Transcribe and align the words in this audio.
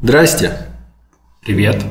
Здрасте. 0.00 0.52
Привет. 1.42 1.84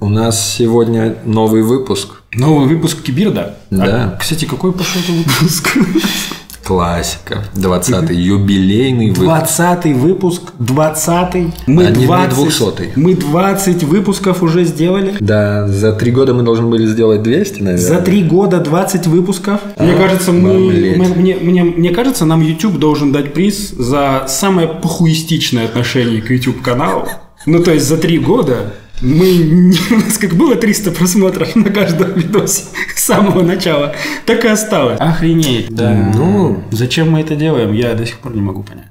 У 0.00 0.08
нас 0.08 0.56
сегодня 0.56 1.16
новый 1.24 1.62
выпуск. 1.62 2.22
Новый 2.32 2.66
выпуск 2.66 3.02
Кибирда. 3.02 3.56
Да. 3.70 4.14
А, 4.14 4.16
кстати, 4.18 4.46
какой 4.46 4.72
пошел 4.72 5.00
выпуск? 5.06 5.78
Классика. 6.70 7.42
20-й 7.56 8.14
юбилейный 8.14 9.08
выпуск. 9.08 9.24
Двадцатый 9.24 9.92
выпуск, 9.92 10.42
двадцатый. 10.60 11.52
Мы 11.66 11.86
А 11.86 11.90
не- 11.90 12.02
не 12.02 12.06
20, 12.06 12.38
200-й. 12.38 12.92
Мы 12.94 13.14
20 13.14 13.82
выпусков 13.82 14.44
уже 14.44 14.62
сделали. 14.62 15.16
Да, 15.18 15.66
за 15.66 15.92
три 15.92 16.12
года 16.12 16.32
мы 16.32 16.44
должны 16.44 16.68
были 16.68 16.86
сделать 16.86 17.24
200, 17.24 17.60
наверное. 17.62 17.76
За 17.84 17.96
три 18.00 18.22
года 18.22 18.60
20 18.60 19.08
выпусков. 19.08 19.60
Мне 19.80 19.94
кажется, 19.94 20.30
мы, 20.30 20.94
мы- 20.96 21.08
мне, 21.16 21.34
мне, 21.34 21.64
мне 21.64 21.90
кажется, 21.90 22.24
нам 22.24 22.40
YouTube 22.40 22.78
должен 22.78 23.10
дать 23.10 23.34
приз 23.34 23.70
за 23.70 24.26
самое 24.28 24.68
похуистичное 24.68 25.64
отношение 25.64 26.22
к 26.22 26.30
YouTube 26.30 26.62
каналу. 26.62 27.08
Ну, 27.46 27.62
то 27.64 27.72
есть 27.72 27.88
за 27.88 27.96
три 27.96 28.18
года 28.18 28.74
мы 29.00 29.72
у 29.90 29.94
нас 29.96 30.18
как 30.18 30.34
было 30.34 30.56
300 30.56 30.90
просмотров 30.92 31.56
на 31.56 31.70
каждом 31.70 32.12
видосе 32.14 32.64
с 32.94 33.04
самого 33.04 33.42
начала, 33.42 33.94
так 34.26 34.44
и 34.44 34.48
осталось. 34.48 34.98
Охренеть, 35.00 35.70
да. 35.70 36.12
Ну. 36.14 36.62
зачем 36.70 37.10
мы 37.10 37.20
это 37.20 37.36
делаем, 37.36 37.72
я 37.72 37.94
до 37.94 38.06
сих 38.06 38.18
пор 38.18 38.34
не 38.34 38.42
могу 38.42 38.62
понять. 38.62 38.86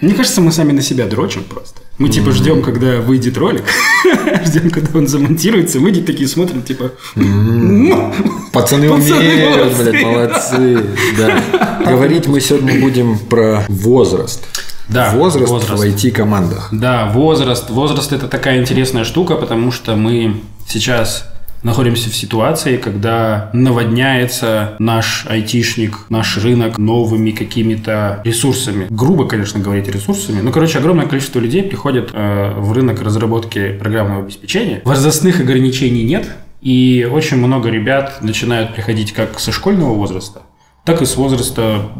Мне 0.00 0.14
кажется, 0.14 0.40
мы 0.40 0.50
сами 0.52 0.72
на 0.72 0.82
себя 0.82 1.06
дрочим 1.06 1.44
просто. 1.44 1.80
Мы 1.98 2.08
типа 2.08 2.32
ждем, 2.32 2.62
когда 2.62 3.00
выйдет 3.00 3.36
ролик, 3.36 3.64
ждем, 4.44 4.70
когда 4.70 4.98
он 4.98 5.06
замонтируется, 5.06 5.78
мы 5.78 5.92
такие 5.92 6.28
смотрим, 6.28 6.62
типа, 6.62 6.92
«Ну, 7.14 8.12
Пацаны, 8.52 8.90
умеют, 8.90 9.56
молодцы. 9.56 9.90
блядь, 9.90 10.04
молодцы. 10.04 10.86
Да. 11.16 11.82
Говорить 11.86 12.26
мы 12.26 12.40
сегодня 12.40 12.80
будем 12.80 13.18
про 13.18 13.64
возраст. 13.68 14.42
Да, 14.88 15.12
возраст, 15.12 15.50
возраст. 15.50 15.82
в 15.82 15.86
IT-командах. 15.86 16.68
Да, 16.72 17.06
возраст. 17.06 17.70
Возраст 17.70 18.12
это 18.12 18.28
такая 18.28 18.60
интересная 18.60 19.04
штука, 19.04 19.36
потому 19.36 19.70
что 19.70 19.96
мы 19.96 20.42
сейчас 20.66 21.32
находимся 21.62 22.10
в 22.10 22.14
ситуации, 22.14 22.76
когда 22.76 23.50
наводняется 23.52 24.74
наш 24.78 25.26
айтишник, 25.28 26.06
наш 26.08 26.36
рынок 26.38 26.78
новыми 26.78 27.30
какими-то 27.30 28.20
ресурсами. 28.24 28.86
Грубо, 28.90 29.26
конечно, 29.28 29.60
говорить 29.60 29.88
ресурсами. 29.88 30.40
Ну, 30.40 30.50
короче, 30.50 30.78
огромное 30.78 31.06
количество 31.06 31.38
людей 31.38 31.62
приходит 31.62 32.10
э, 32.12 32.54
в 32.56 32.72
рынок 32.72 33.00
разработки 33.00 33.72
программного 33.74 34.22
обеспечения. 34.22 34.82
Возрастных 34.84 35.40
ограничений 35.40 36.02
нет, 36.02 36.28
и 36.60 37.08
очень 37.10 37.36
много 37.36 37.68
ребят 37.70 38.18
начинают 38.22 38.74
приходить 38.74 39.12
как 39.12 39.38
со 39.38 39.52
школьного 39.52 39.94
возраста, 39.94 40.42
так 40.84 41.02
и 41.02 41.06
с 41.06 41.16
возраста 41.16 41.90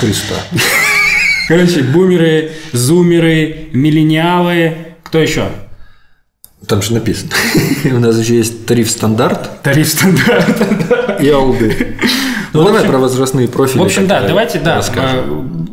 Христа. 0.00 0.34
Короче, 1.48 1.82
бумеры, 1.82 2.52
зумеры, 2.72 3.68
миллениалы. 3.72 4.74
Кто 5.02 5.18
еще? 5.20 5.46
Там 6.66 6.80
же 6.82 6.94
написано. 6.94 7.32
У 7.84 7.98
нас 7.98 8.18
еще 8.18 8.36
есть 8.36 8.66
тариф 8.66 8.90
стандарт 8.90 9.62
Тариф 9.62 9.86
стандарт. 9.88 11.20
и 11.20 11.28
алды. 11.28 11.96
Ну, 12.54 12.64
давай 12.64 12.84
про 12.84 12.98
возрастные 12.98 13.48
профили. 13.48 13.80
В 13.80 13.84
общем, 13.84 14.06
да, 14.06 14.22
давайте, 14.26 14.58
да. 14.60 14.76
расскажем. 14.76 15.68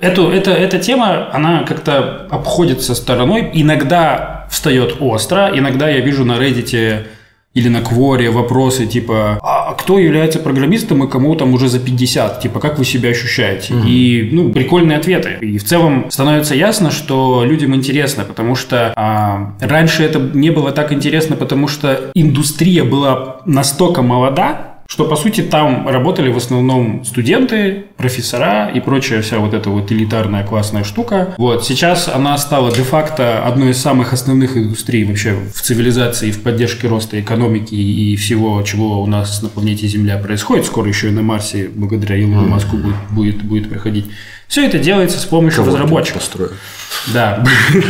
э, 0.00 0.06
Эту, 0.06 0.30
это, 0.30 0.50
эта 0.50 0.78
тема, 0.78 1.30
она 1.32 1.62
как-то 1.62 2.26
обходится 2.30 2.94
стороной. 2.94 3.50
Иногда 3.54 4.46
встает 4.50 4.96
остро, 5.00 5.50
иногда 5.54 5.88
я 5.88 6.00
вижу 6.00 6.24
на 6.26 6.32
Reddit 6.32 7.06
или 7.54 7.68
на 7.68 7.80
Кворе 7.80 8.30
вопросы 8.30 8.86
типа 8.86 9.38
«А 9.42 9.72
кто 9.74 9.98
является 9.98 10.40
программистом 10.40 11.04
и 11.04 11.08
кому 11.08 11.34
там 11.36 11.54
уже 11.54 11.68
за 11.68 11.78
50? 11.78 12.40
Типа, 12.40 12.60
как 12.60 12.78
вы 12.78 12.84
себя 12.84 13.10
ощущаете?» 13.10 13.74
И, 13.86 14.28
ну, 14.32 14.50
прикольные 14.50 14.98
ответы. 14.98 15.38
И 15.40 15.58
в 15.58 15.64
целом 15.64 16.06
становится 16.10 16.54
ясно, 16.54 16.90
что 16.90 17.44
людям 17.44 17.74
интересно, 17.74 18.24
потому 18.24 18.56
что 18.56 18.92
а, 18.96 19.54
раньше 19.60 20.02
это 20.02 20.18
не 20.18 20.50
было 20.50 20.72
так 20.72 20.92
интересно, 20.92 21.36
потому 21.36 21.68
что 21.68 22.10
индустрия 22.14 22.84
была 22.84 23.40
настолько 23.46 24.02
молода, 24.02 24.73
что, 24.94 25.06
по 25.06 25.16
сути, 25.16 25.40
там 25.40 25.88
работали 25.88 26.30
в 26.30 26.36
основном 26.36 27.04
студенты, 27.04 27.86
профессора 27.96 28.70
и 28.72 28.78
прочая 28.78 29.22
вся 29.22 29.40
вот 29.40 29.52
эта 29.52 29.68
вот 29.68 29.90
элитарная 29.90 30.46
классная 30.46 30.84
штука. 30.84 31.34
Вот, 31.36 31.64
сейчас 31.64 32.06
она 32.06 32.38
стала 32.38 32.70
де-факто 32.70 33.44
одной 33.44 33.70
из 33.70 33.78
самых 33.78 34.12
основных 34.12 34.56
индустрий 34.56 35.02
вообще 35.02 35.34
в 35.52 35.60
цивилизации, 35.62 36.30
в 36.30 36.44
поддержке 36.44 36.86
роста 36.86 37.20
экономики 37.20 37.74
и 37.74 38.14
всего, 38.14 38.62
чего 38.62 39.02
у 39.02 39.06
нас 39.08 39.42
на 39.42 39.48
планете 39.48 39.88
Земля 39.88 40.16
происходит. 40.16 40.64
Скоро 40.64 40.86
еще 40.86 41.08
и 41.08 41.10
на 41.10 41.22
Марсе, 41.22 41.68
благодаря 41.74 42.22
Илону 42.22 42.46
Маску, 42.46 42.76
будет, 42.76 42.94
будет, 43.10 43.42
будет 43.42 43.68
проходить. 43.68 44.06
Все 44.54 44.66
это 44.66 44.78
делается 44.78 45.18
с 45.18 45.24
помощью 45.24 45.64
Кого 45.64 45.74
разработчиков. 45.74 46.22
построю. 46.22 46.52
Да. 47.12 47.44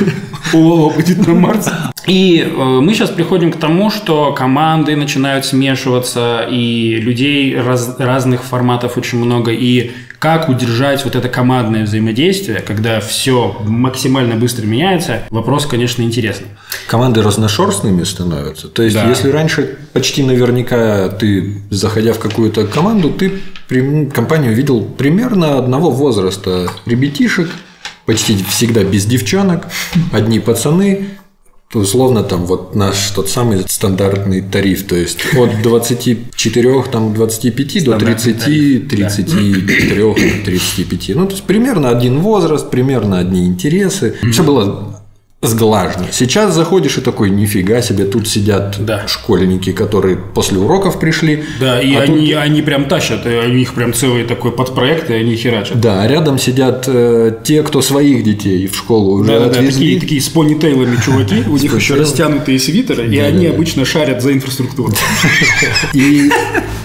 О, 0.54 0.88
будет 0.88 1.26
на 1.26 1.34
Марсе. 1.34 1.70
И 2.06 2.40
э, 2.40 2.46
мы 2.80 2.94
сейчас 2.94 3.10
приходим 3.10 3.52
к 3.52 3.58
тому, 3.58 3.90
что 3.90 4.32
команды 4.32 4.96
начинают 4.96 5.44
смешиваться, 5.44 6.48
и 6.50 6.94
людей 6.94 7.54
раз- 7.54 7.96
разных 7.98 8.44
форматов 8.44 8.96
очень 8.96 9.18
много, 9.22 9.50
и 9.52 9.90
как 10.24 10.48
удержать 10.48 11.04
вот 11.04 11.16
это 11.16 11.28
командное 11.28 11.84
взаимодействие, 11.84 12.60
когда 12.60 12.98
все 13.00 13.58
максимально 13.62 14.36
быстро 14.36 14.64
меняется, 14.64 15.20
вопрос, 15.28 15.66
конечно, 15.66 16.00
интересный. 16.00 16.46
Команды 16.88 17.20
разношерстными 17.20 18.04
становятся. 18.04 18.68
То 18.68 18.82
есть, 18.84 18.96
Да. 18.96 19.06
если 19.06 19.28
раньше 19.28 19.76
почти 19.92 20.22
наверняка 20.22 21.10
ты, 21.10 21.60
заходя 21.68 22.14
в 22.14 22.20
какую-то 22.20 22.66
команду, 22.66 23.10
ты 23.10 23.42
компанию 24.14 24.54
видел 24.54 24.80
примерно 24.80 25.58
одного 25.58 25.90
возраста 25.90 26.70
ребятишек, 26.86 27.50
почти 28.06 28.42
всегда 28.48 28.82
без 28.82 29.04
девчонок, 29.04 29.66
одни 30.10 30.40
пацаны, 30.40 31.08
условно 31.74 32.22
там 32.22 32.46
вот 32.46 32.74
наш 32.74 33.10
тот 33.10 33.28
самый 33.28 33.64
стандартный 33.68 34.40
тариф, 34.40 34.86
то 34.86 34.96
есть 34.96 35.18
от 35.36 35.50
24, 35.62 36.82
там 36.90 37.14
25 37.14 37.74
до 37.74 37.80
Стандартный 37.80 38.34
30, 38.34 38.40
тариф, 38.40 38.82
да. 38.88 39.66
33, 39.66 40.30
35. 40.44 41.16
Ну, 41.16 41.26
то 41.26 41.32
есть 41.32 41.44
примерно 41.44 41.88
один 41.90 42.20
возраст, 42.20 42.70
примерно 42.70 43.18
одни 43.18 43.46
интересы. 43.46 44.14
Все 44.32 44.42
было 44.42 45.03
сглажено. 45.46 46.06
Сейчас 46.12 46.54
заходишь 46.54 46.98
и 46.98 47.00
такой, 47.00 47.30
нифига 47.30 47.80
себе, 47.82 48.04
тут 48.04 48.28
сидят 48.28 48.76
Да. 48.78 49.06
школьники, 49.06 49.72
которые 49.72 50.16
после 50.16 50.58
уроков 50.58 50.98
пришли. 51.00 51.44
Да, 51.60 51.80
и 51.80 51.94
а 51.94 52.00
тут- 52.06 52.16
они, 52.16 52.32
они 52.32 52.62
прям 52.62 52.86
тащат, 52.86 53.26
у 53.26 53.48
них 53.48 53.74
прям 53.74 53.92
целый 53.94 54.24
такой 54.24 54.52
подпроект, 54.52 55.10
и 55.10 55.14
они 55.14 55.36
херачат. 55.36 55.80
Да, 55.80 56.02
а 56.02 56.08
рядом 56.08 56.38
сидят 56.38 56.84
э, 56.86 57.32
те, 57.44 57.62
кто 57.62 57.82
своих 57.82 58.24
детей 58.24 58.66
в 58.66 58.76
школу 58.76 59.20
уже 59.20 59.30
Да, 59.32 59.38
да, 59.40 59.44
да, 59.46 59.50
отвезли. 59.52 59.72
такие, 59.72 60.00
такие 60.00 60.20
с 60.20 60.28
понитейлами 60.28 60.96
чуваки, 61.04 61.42
у 61.48 61.56
них 61.56 61.74
еще 61.74 61.94
растянутые 61.94 62.58
свитеры, 62.58 63.06
и 63.06 63.18
они 63.18 63.46
обычно 63.46 63.84
шарят 63.84 64.22
за 64.22 64.32
инфраструктуру. 64.32 64.92
И, 65.92 66.30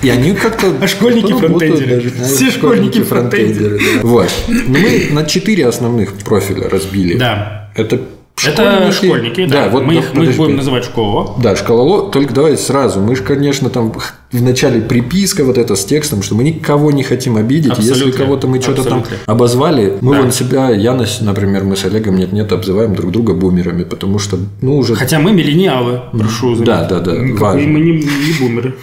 они 0.09 0.33
как-то... 0.33 0.73
А 0.81 0.87
школьники 0.87 1.31
фронтендеры. 1.33 2.11
Все 2.23 2.51
школьники 2.51 3.01
фронтендеры. 3.03 3.79
Вот. 4.03 4.29
Мы 4.67 5.07
на 5.11 5.25
четыре 5.25 5.67
основных 5.67 6.13
профиля 6.13 6.69
разбили. 6.69 7.15
Да. 7.17 7.69
Это 7.75 8.01
Это 8.47 8.91
школьники, 8.91 9.45
да. 9.45 9.69
вот 9.69 9.83
мы, 9.85 9.95
да, 9.95 9.99
их, 9.99 10.13
мы 10.13 10.25
их 10.25 10.37
будем 10.37 10.55
называть 10.57 10.85
школа. 10.85 11.35
Да, 11.41 11.55
школоло, 11.55 12.11
только 12.11 12.33
давай 12.33 12.57
сразу. 12.57 12.99
Мы 12.99 13.15
же, 13.15 13.23
конечно, 13.23 13.69
там 13.69 13.91
в 14.31 14.41
начале 14.41 14.81
приписка 14.81 15.43
вот 15.43 15.57
это 15.57 15.75
с 15.75 15.85
текстом, 15.85 16.21
что 16.21 16.35
мы 16.35 16.43
никого 16.43 16.91
не 16.91 17.03
хотим 17.03 17.35
обидеть. 17.37 17.77
Если 17.77 17.91
Абсолютно. 17.91 18.23
кого-то 18.25 18.47
мы 18.47 18.61
что-то 18.61 18.83
там 18.83 19.03
обозвали, 19.25 19.97
мы 20.01 20.15
Да. 20.15 20.21
вон 20.21 20.31
себя, 20.31 20.69
я, 20.69 20.93
например, 21.21 21.63
мы 21.63 21.75
с 21.75 21.85
Олегом 21.85 22.17
нет-нет 22.17 22.51
обзываем 22.51 22.95
друг 22.95 23.11
друга 23.11 23.33
бумерами, 23.33 23.83
потому 23.83 24.19
что, 24.19 24.37
ну, 24.61 24.77
уже... 24.77 24.95
Хотя 24.95 25.19
мы 25.19 25.31
миллениалы, 25.31 26.01
прошу 26.11 26.55
заметить. 26.55 26.65
Да, 26.65 26.83
да, 26.87 26.99
да, 26.99 27.13
важно. 27.37 27.67
Мы 27.67 27.79
не, 27.79 27.91
не 27.93 28.39
бумеры. 28.39 28.75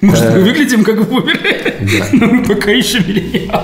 Может, 0.00 0.34
мы 0.34 0.40
выглядим 0.40 0.84
как 0.84 1.08
бумеры, 1.08 1.74
но 2.12 2.26
мы 2.32 2.44
пока 2.44 2.70
еще 2.70 3.00
миллениалы. 3.00 3.62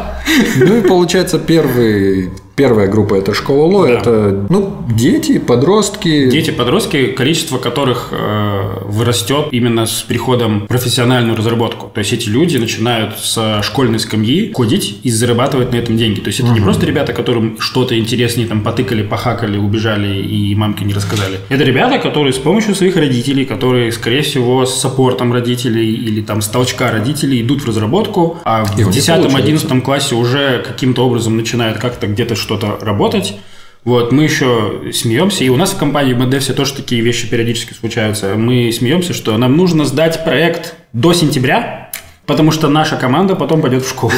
Ну 0.57 0.77
и 0.79 0.81
получается 0.83 1.39
первый, 1.39 2.31
первая 2.61 2.89
группа 2.89 3.15
это 3.15 3.33
школа 3.33 3.65
Ло, 3.65 3.87
Да. 3.87 3.93
это 3.95 4.47
ну, 4.51 4.77
дети, 4.95 5.39
подростки. 5.39 6.29
Дети, 6.31 6.51
подростки, 6.51 7.07
количество 7.07 7.57
которых 7.57 8.09
э, 8.13 8.83
вырастет 8.85 9.47
именно 9.51 9.87
с 9.87 10.03
приходом 10.03 10.61
в 10.61 10.67
профессиональную 10.67 11.39
разработку. 11.39 11.91
То 11.95 12.01
есть 12.01 12.13
эти 12.13 12.29
люди 12.29 12.59
начинают 12.59 13.19
с 13.19 13.63
школьной 13.63 13.99
скамьи 13.99 14.49
кодить 14.53 15.01
и 15.03 15.11
зарабатывать 15.11 15.73
на 15.73 15.77
этом 15.77 15.97
деньги. 15.97 16.21
То 16.21 16.29
есть 16.29 16.41
это 16.41 16.51
не 16.51 16.61
просто 16.61 16.85
ребята, 16.85 17.15
которым 17.15 17.59
что-то 17.61 17.99
интереснее 17.99 18.47
там 18.47 18.61
потыкали, 18.61 19.03
похакали, 19.03 19.57
убежали 19.57 20.21
и 20.21 20.55
мамке 20.55 20.85
не 20.85 20.93
рассказали. 20.93 21.39
Это 21.49 21.65
ребята, 21.65 21.99
которые 21.99 22.35
с 22.35 22.39
помощью 22.39 22.75
своих 22.75 22.97
родителей, 22.97 23.47
которые, 23.47 23.91
скорее 23.91 24.21
всего, 24.21 24.67
с 24.67 24.79
саппортом 24.79 25.33
родителей 25.33 25.95
или 25.95 26.21
там 26.21 26.43
с 26.43 26.49
толчка 26.49 26.91
родителей 26.91 27.41
идут 27.41 27.63
в 27.63 27.69
разработку, 27.69 28.37
а 28.45 28.67
И 28.77 28.83
в 28.83 28.89
них 28.89 28.89
10-11 28.89 29.31
получается. 29.31 29.81
классе 29.81 30.15
уже 30.15 30.63
каким-то 30.67 31.07
образом 31.07 31.39
начинают 31.39 31.79
как-то 31.79 32.07
где-то 32.07 32.35
что-то 32.51 32.85
работать. 32.85 33.37
Вот, 33.85 34.13
мы 34.13 34.25
еще 34.25 34.93
смеемся, 34.93 35.45
и 35.45 35.49
у 35.49 35.57
нас 35.57 35.71
в 35.71 35.79
компании 35.79 36.13
в 36.13 36.19
Модевсе 36.19 36.53
тоже 36.53 36.75
такие 36.75 37.01
вещи 37.01 37.29
периодически 37.29 37.73
случаются. 37.73 38.35
Мы 38.35 38.73
смеемся, 38.73 39.15
что 39.15 39.37
нам 39.39 39.57
нужно 39.57 39.85
сдать 39.85 40.25
проект 40.25 40.75
до 40.93 41.13
сентября, 41.15 41.93
потому 42.27 42.51
что 42.51 42.69
наша 42.69 42.97
команда 42.97 43.37
потом 43.37 43.63
пойдет 43.63 43.85
в 43.85 43.89
школу. 43.89 44.13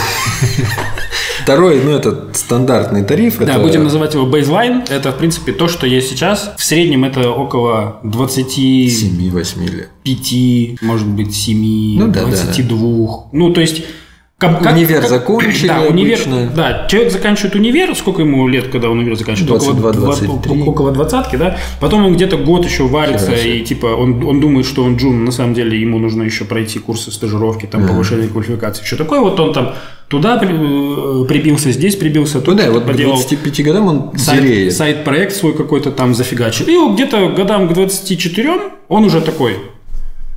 Второй, 1.42 1.80
ну, 1.82 1.90
это 1.90 2.30
стандартный 2.32 3.04
тариф. 3.04 3.38
Да, 3.38 3.52
это... 3.52 3.60
будем 3.60 3.84
называть 3.84 4.14
его 4.14 4.26
baseline. 4.26 4.88
Это, 4.88 5.12
в 5.12 5.18
принципе, 5.18 5.52
то, 5.52 5.68
что 5.68 5.86
есть 5.86 6.08
сейчас. 6.08 6.54
В 6.56 6.64
среднем 6.64 7.04
это 7.04 7.30
около 7.30 8.00
25, 8.04 8.58
7-8 8.58 9.70
лет. 9.70 9.88
может 10.80 11.06
быть, 11.06 11.34
7, 11.34 11.98
Ну 11.98 12.06
да, 12.08 12.20
да, 12.20 12.26
22. 12.28 13.24
Ну, 13.32 13.52
то 13.52 13.60
есть... 13.60 13.84
как- 14.50 14.72
Универ 14.72 15.06
закончили 15.06 15.68
да, 15.68 15.80
универ, 15.82 16.14
обычно. 16.18 16.50
да, 16.54 16.86
человек 16.88 17.12
заканчивает 17.12 17.54
универ, 17.54 17.94
сколько 17.94 18.22
ему 18.22 18.48
лет, 18.48 18.68
когда 18.68 18.88
универ 18.88 19.16
заканчивает? 19.16 19.48
22, 19.62 19.90
около, 19.90 20.16
23. 20.16 20.62
около 20.62 20.92
двадцатки, 20.92 21.36
да? 21.36 21.56
Потом 21.80 22.06
он 22.06 22.14
где-то 22.14 22.36
год 22.36 22.64
еще 22.64 22.84
варится, 22.84 23.36
себе. 23.36 23.58
и 23.58 23.64
типа 23.64 23.86
он, 23.86 24.24
он 24.24 24.40
думает, 24.40 24.66
что 24.66 24.84
он 24.84 24.96
джун, 24.96 25.24
на 25.24 25.32
самом 25.32 25.54
деле 25.54 25.80
ему 25.80 25.98
нужно 25.98 26.22
еще 26.22 26.44
пройти 26.44 26.78
курсы 26.78 27.10
стажировки, 27.10 27.66
там, 27.66 27.86
повышение 27.86 28.28
квалификации, 28.28 28.84
что 28.84 28.96
такое. 28.96 29.20
Вот 29.20 29.38
он 29.40 29.52
там 29.52 29.74
туда 30.08 30.36
э, 30.36 31.24
прибился, 31.26 31.72
здесь 31.72 31.96
прибился, 31.96 32.38
Ну 32.38 32.44
тут 32.44 32.56
да, 32.56 32.70
вот 32.70 32.84
к 32.84 32.86
поделал 32.86 33.14
25 33.14 33.64
годам 33.64 33.86
он 33.86 34.18
сайт, 34.18 34.72
сайт-проект 34.72 35.34
свой 35.34 35.54
какой-то 35.54 35.90
там 35.90 36.14
зафигачил. 36.14 36.66
И 36.66 36.76
вот 36.76 36.94
где-то 36.94 37.30
годам 37.30 37.68
к 37.68 37.72
24 37.72 38.50
он 38.88 39.04
уже 39.04 39.22
такой 39.22 39.56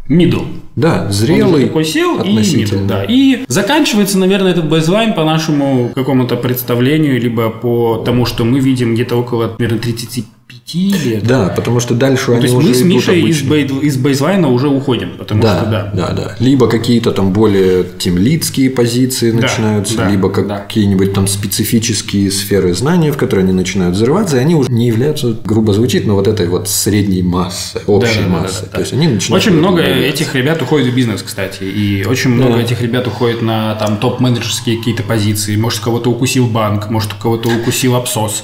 middle. 0.08 0.46
Да, 0.76 1.06
Он 1.06 1.12
зрелый 1.12 1.68
такой 1.68 1.86
сел 1.86 2.22
и 2.22 2.36
middle, 2.36 2.86
да. 2.86 3.06
И 3.08 3.46
заканчивается, 3.48 4.18
наверное, 4.18 4.52
этот 4.52 4.70
бейзлайн 4.70 5.14
по 5.14 5.24
нашему 5.24 5.92
какому-то 5.96 6.36
представлению, 6.36 7.20
либо 7.20 7.50
по 7.50 8.04
тому, 8.06 8.26
что 8.26 8.44
мы 8.44 8.60
видим 8.60 8.94
где-то 8.94 9.16
около, 9.16 9.56
наверное, 9.58 9.80
35 9.80 10.26
лет. 10.74 11.24
Да, 11.24 11.50
потому 11.56 11.80
что 11.80 11.94
дальше 11.94 12.26
Ну, 12.32 12.34
они 12.38 12.42
то 12.42 12.46
есть 12.48 12.56
уже 12.56 12.68
мы 12.70 12.74
с 12.74 12.82
Мишей 12.82 13.22
из, 13.22 13.42
обычно. 13.42 13.54
бей- 13.76 13.88
из 13.88 13.98
бейзлайна 13.98 14.50
уже 14.50 14.68
уходим, 14.68 15.12
потому 15.18 15.42
Да, 15.44 15.60
что 15.62 15.70
да. 15.70 15.92
да, 15.94 16.12
да, 16.14 16.36
Либо 16.40 16.68
какие-то 16.68 17.12
там 17.12 17.34
более 17.34 17.84
темлицкие 18.00 18.72
позиции 18.72 19.32
Да, 19.32 19.42
начинаются, 19.42 19.96
да, 19.98 20.10
либо 20.10 20.30
да. 20.30 20.60
какие-нибудь 20.60 21.14
там 21.14 21.28
специфические 21.28 22.32
сферы 22.32 22.74
знания, 22.74 23.12
в 23.12 23.18
которые 23.18 23.44
они 23.44 23.54
начинают 23.54 23.96
взрываться, 23.96 24.38
и 24.38 24.40
они 24.40 24.56
уже 24.56 24.72
не 24.72 24.88
являются, 24.88 25.36
грубо 25.46 25.72
звучит, 25.74 26.08
но 26.08 26.16
вот 26.16 26.28
этой 26.28 26.48
вот 26.48 26.68
средней 26.68 27.22
массы, 27.22 27.82
общей 27.86 28.16
Да-да-да-да-да. 28.16 28.42
массы. 28.42 28.66
То 28.66 28.80
есть 28.80 28.94
они 28.94 29.08
начинают... 29.08 29.44
Очень 29.46 29.58
много 29.58 29.82
этих 29.84 30.34
ребят 30.34 30.62
уходит 30.62 30.92
в 30.92 30.96
бизнес, 30.96 31.22
кстати, 31.22 31.64
и 31.64 32.04
очень 32.06 32.32
много 32.32 32.58
этих 32.60 32.82
ребят 32.82 33.06
уходит 33.08 33.42
на 33.44 33.76
там 33.76 33.98
топ-менеджерские 33.98 34.78
какие-то 34.78 35.04
позиции. 35.04 35.56
Может, 35.56 35.82
кого-то 35.82 36.10
укусил 36.10 36.48
банк, 36.48 36.90
может, 36.90 37.14
кого-то 37.14 37.50
укусил 37.50 37.96
Апсос, 37.96 38.44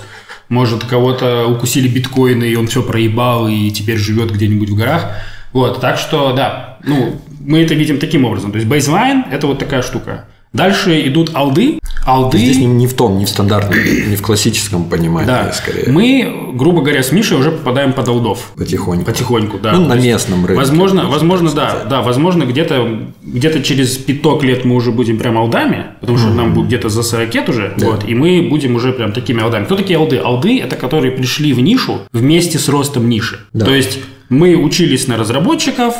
может, 0.51 0.83
кого-то 0.83 1.47
укусили 1.47 1.87
биткоины, 1.87 2.43
и 2.43 2.57
он 2.57 2.67
все 2.67 2.83
проебал, 2.83 3.47
и 3.47 3.71
теперь 3.71 3.97
живет 3.97 4.33
где-нибудь 4.33 4.69
в 4.69 4.75
горах. 4.75 5.13
Вот, 5.53 5.79
так 5.79 5.97
что, 5.97 6.33
да, 6.33 6.77
ну, 6.83 7.21
мы 7.39 7.63
это 7.63 7.73
видим 7.73 7.99
таким 7.99 8.25
образом. 8.25 8.51
То 8.51 8.57
есть, 8.57 8.67
бейзлайн– 8.67 9.23
это 9.31 9.47
вот 9.47 9.59
такая 9.59 9.81
штука. 9.81 10.25
Дальше 10.53 11.07
идут 11.07 11.31
алды. 11.33 11.79
Алды 12.05 12.37
Здесь 12.37 12.57
не, 12.57 12.65
не 12.65 12.87
в 12.87 12.93
том, 12.93 13.17
не 13.17 13.25
в 13.25 13.29
стандартном, 13.29 13.77
не 14.09 14.15
в 14.15 14.21
классическом 14.21 14.85
понимании, 14.85 15.27
да, 15.27 15.51
скорее. 15.53 15.89
мы, 15.89 16.51
грубо 16.53 16.81
говоря, 16.81 17.03
с 17.03 17.11
Мишей 17.11 17.37
уже 17.37 17.51
попадаем 17.51 17.93
под 17.93 18.07
алдов. 18.07 18.51
Потихоньку. 18.57 19.05
Потихоньку, 19.05 19.59
да. 19.59 19.73
Ну, 19.73 19.85
на 19.87 19.93
местном 19.93 20.45
рынке. 20.45 20.59
Возможно, 20.59 21.03
можно 21.03 21.11
возможно, 21.13 21.51
да, 21.51 21.69
сказать. 21.69 21.87
да, 21.87 22.01
возможно, 22.01 22.43
где-то 22.43 23.11
где-то 23.21 23.63
через 23.63 23.97
пяток 23.97 24.43
лет 24.43 24.65
мы 24.65 24.75
уже 24.75 24.91
будем 24.91 25.19
прям 25.19 25.37
алдами, 25.37 25.85
потому 26.01 26.17
что 26.17 26.29
нам 26.29 26.53
будет 26.53 26.67
где-то 26.67 26.89
за 26.89 27.03
40 27.03 27.33
лет 27.35 27.49
уже, 27.49 27.73
вот, 27.77 28.07
и 28.07 28.15
мы 28.15 28.47
будем 28.49 28.75
уже 28.75 28.91
прям 28.91 29.13
такими 29.13 29.41
алдами. 29.41 29.65
Кто 29.65 29.77
такие 29.77 29.97
алды? 29.97 30.17
Алды– 30.17 30.59
это 30.63 30.75
которые 30.75 31.11
пришли 31.11 31.53
в 31.53 31.59
нишу 31.59 32.01
вместе 32.11 32.57
с 32.57 32.67
ростом 32.67 33.07
ниши. 33.07 33.39
Да. 33.53 33.65
То 33.65 33.73
есть 33.73 33.99
мы 34.29 34.55
учились 34.55 35.07
на 35.07 35.17
разработчиков, 35.17 35.95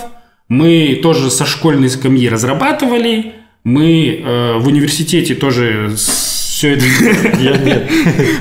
мы 0.49 0.99
тоже 1.01 1.29
со 1.29 1.45
школьной 1.45 1.89
скамьи 1.89 2.27
разрабатывали, 2.27 3.33
мы 3.63 4.21
э, 4.23 4.57
в 4.57 4.67
университете 4.67 5.35
тоже 5.35 5.93
все 5.95 6.75
это 6.75 6.85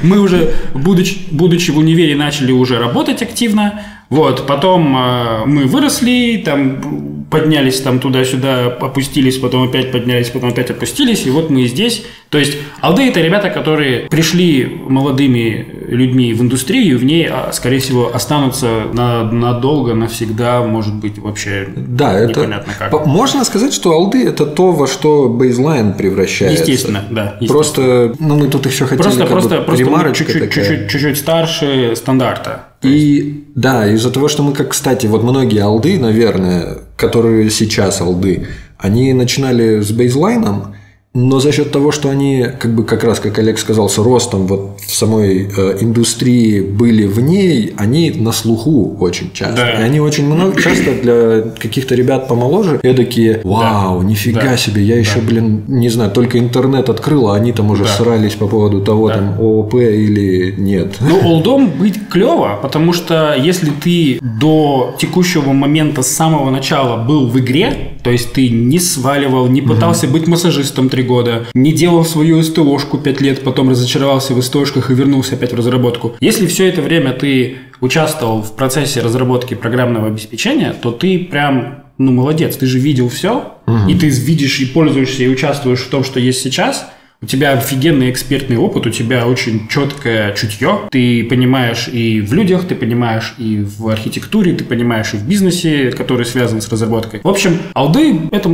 мы 0.02 0.20
уже, 0.20 0.54
будучи, 0.74 1.18
будучи 1.30 1.70
в 1.70 1.78
универе, 1.78 2.16
начали 2.16 2.52
уже 2.52 2.78
работать 2.78 3.22
активно. 3.22 3.82
Вот, 4.08 4.46
потом 4.46 4.96
э, 4.96 5.44
мы 5.46 5.64
выросли, 5.66 6.42
там 6.44 7.19
поднялись 7.30 7.80
там 7.80 8.00
туда-сюда, 8.00 8.66
опустились, 8.66 9.38
потом 9.38 9.68
опять 9.68 9.92
поднялись, 9.92 10.28
потом 10.30 10.50
опять 10.50 10.70
опустились, 10.70 11.26
и 11.26 11.30
вот 11.30 11.48
мы 11.50 11.66
здесь. 11.66 12.04
То 12.28 12.38
есть 12.38 12.56
алды 12.80 13.08
это 13.08 13.20
ребята, 13.20 13.50
которые 13.50 14.08
пришли 14.08 14.80
молодыми 14.88 15.66
людьми 15.88 16.32
в 16.34 16.42
индустрию, 16.42 16.98
в 16.98 17.04
ней, 17.04 17.28
а, 17.28 17.50
скорее 17.52 17.78
всего, 17.78 18.14
останутся 18.14 18.84
на, 18.92 19.24
надолго, 19.24 19.94
навсегда, 19.94 20.62
может 20.62 20.94
быть, 20.94 21.18
вообще 21.18 21.68
Да, 21.74 22.18
это... 22.18 22.40
непонятно 22.40 22.72
как. 22.78 22.90
По- 22.90 23.04
Можно 23.04 23.44
сказать, 23.44 23.72
что 23.72 23.92
алды– 23.92 24.24
это 24.26 24.46
то, 24.46 24.72
во 24.72 24.86
что 24.86 25.28
бейзлайн 25.28 25.94
превращается. 25.94 26.62
Естественно, 26.62 27.04
да. 27.10 27.36
естественно. 27.40 27.48
Просто, 27.48 28.14
ну, 28.18 28.36
мы 28.36 28.48
тут 28.48 28.66
еще 28.66 28.84
хотели 28.84 29.02
Просто, 29.02 29.20
как 29.20 29.30
просто, 29.30 29.58
бы 29.58 29.64
просто 29.64 29.84
ремарочка 29.84 30.24
чуть-чуть, 30.24 30.52
чуть-чуть, 30.52 30.90
чуть-чуть 30.90 31.18
старше 31.18 31.94
стандарта. 31.96 32.64
И 32.82 33.44
да, 33.54 33.86
из-за 33.92 34.10
того, 34.10 34.28
что 34.28 34.42
мы, 34.42 34.52
как, 34.52 34.70
кстати, 34.70 35.06
вот 35.06 35.22
многие 35.22 35.60
алды, 35.60 35.98
наверное, 35.98 36.78
которые 37.00 37.48
сейчас 37.50 38.00
алды, 38.02 38.46
они 38.78 39.12
начинали 39.14 39.80
с 39.80 39.90
бейзлайном, 39.90 40.76
но 41.12 41.40
за 41.40 41.50
счет 41.50 41.72
того, 41.72 41.90
что 41.90 42.08
они, 42.08 42.46
как 42.60 42.72
бы 42.74 42.84
как 42.84 43.02
раз, 43.02 43.18
как 43.18 43.36
Олег 43.40 43.58
сказал, 43.58 43.88
с 43.88 43.98
ростом 43.98 44.46
вот 44.46 44.78
в 44.86 44.94
самой 44.94 45.48
э, 45.56 45.78
индустрии 45.80 46.60
были 46.60 47.04
в 47.04 47.18
ней, 47.20 47.74
они 47.76 48.12
на 48.12 48.30
слуху 48.30 48.96
очень 49.00 49.32
часто. 49.32 49.56
Да. 49.56 49.80
И 49.80 49.82
они 49.82 49.98
очень 49.98 50.26
много, 50.26 50.60
часто 50.62 50.92
для 51.02 51.40
каких-то 51.58 51.96
ребят 51.96 52.28
помоложе, 52.28 52.78
эдакие, 52.84 53.40
вау, 53.42 54.02
нифига 54.02 54.40
Да. 54.42 54.56
себе, 54.56 54.84
я 54.84 54.96
еще, 54.98 55.18
блин, 55.20 55.64
не 55.66 55.88
знаю, 55.88 56.12
только 56.12 56.38
интернет 56.38 56.88
открыл, 56.88 57.28
а 57.30 57.34
они 57.36 57.52
там 57.52 57.70
уже 57.70 57.82
Да. 57.84 57.88
срались 57.90 58.34
по 58.34 58.46
поводу 58.46 58.80
того, 58.80 59.08
там, 59.10 59.34
ООП 59.40 59.74
или 59.74 60.54
нет. 60.56 60.96
Ну, 61.00 61.18
олдом 61.28 61.70
быть 61.76 62.08
клево, 62.08 62.56
потому 62.62 62.92
что 62.92 63.34
если 63.36 63.70
ты 63.70 64.20
до 64.20 64.94
текущего 64.98 65.52
момента 65.52 66.02
с 66.02 66.08
самого 66.08 66.50
начала 66.50 67.02
был 67.04 67.26
в 67.26 67.36
игре, 67.40 67.94
то 68.04 68.10
есть 68.10 68.32
ты 68.32 68.48
не 68.48 68.78
сваливал, 68.78 69.48
не 69.48 69.60
пытался 69.60 70.06
быть 70.06 70.26
массажистом 70.28 70.88
три 71.00 71.08
года, 71.08 71.46
не 71.54 71.72
делал 71.72 72.04
свою 72.04 72.42
СТОшку 72.42 72.98
пять 72.98 73.20
лет, 73.20 73.42
потом 73.42 73.70
разочаровался 73.70 74.34
в 74.34 74.42
СТОшках 74.42 74.90
и 74.90 74.94
вернулся 74.94 75.34
опять 75.34 75.52
в 75.52 75.56
разработку. 75.56 76.14
Если 76.20 76.46
все 76.46 76.68
это 76.68 76.82
время 76.82 77.12
ты 77.12 77.56
участвовал 77.80 78.42
в 78.42 78.54
процессе 78.54 79.00
разработки 79.00 79.54
программного 79.54 80.08
обеспечения, 80.08 80.74
то 80.74 80.90
ты 80.90 81.18
прям 81.18 81.84
ну, 81.96 82.12
молодец, 82.12 82.56
ты 82.56 82.66
же 82.66 82.78
видел 82.78 83.08
все, 83.08 83.54
и 83.88 83.94
ты 83.94 84.08
видишь 84.08 84.60
и 84.60 84.66
пользуешься, 84.66 85.22
и 85.22 85.28
участвуешь 85.28 85.80
в 85.80 85.88
том, 85.88 86.04
что 86.04 86.20
есть 86.20 86.42
сейчас, 86.42 86.86
у 87.22 87.26
тебя 87.26 87.52
офигенный 87.52 88.10
экспертный 88.10 88.56
опыт, 88.56 88.86
у 88.86 88.90
тебя 88.90 89.26
очень 89.26 89.68
четкое 89.68 90.34
чутье. 90.34 90.80
Ты 90.90 91.24
понимаешь 91.24 91.88
и 91.92 92.22
в 92.22 92.32
людях, 92.32 92.66
ты 92.66 92.74
понимаешь 92.74 93.34
и 93.36 93.62
в 93.62 93.88
архитектуре, 93.88 94.54
ты 94.54 94.64
понимаешь 94.64 95.12
и 95.12 95.18
в 95.18 95.28
бизнесе, 95.28 95.90
который 95.90 96.24
связан 96.24 96.62
с 96.62 96.68
разработкой. 96.70 97.20
В 97.22 97.28
общем, 97.28 97.58
алды– 97.74 98.22
это 98.32 98.48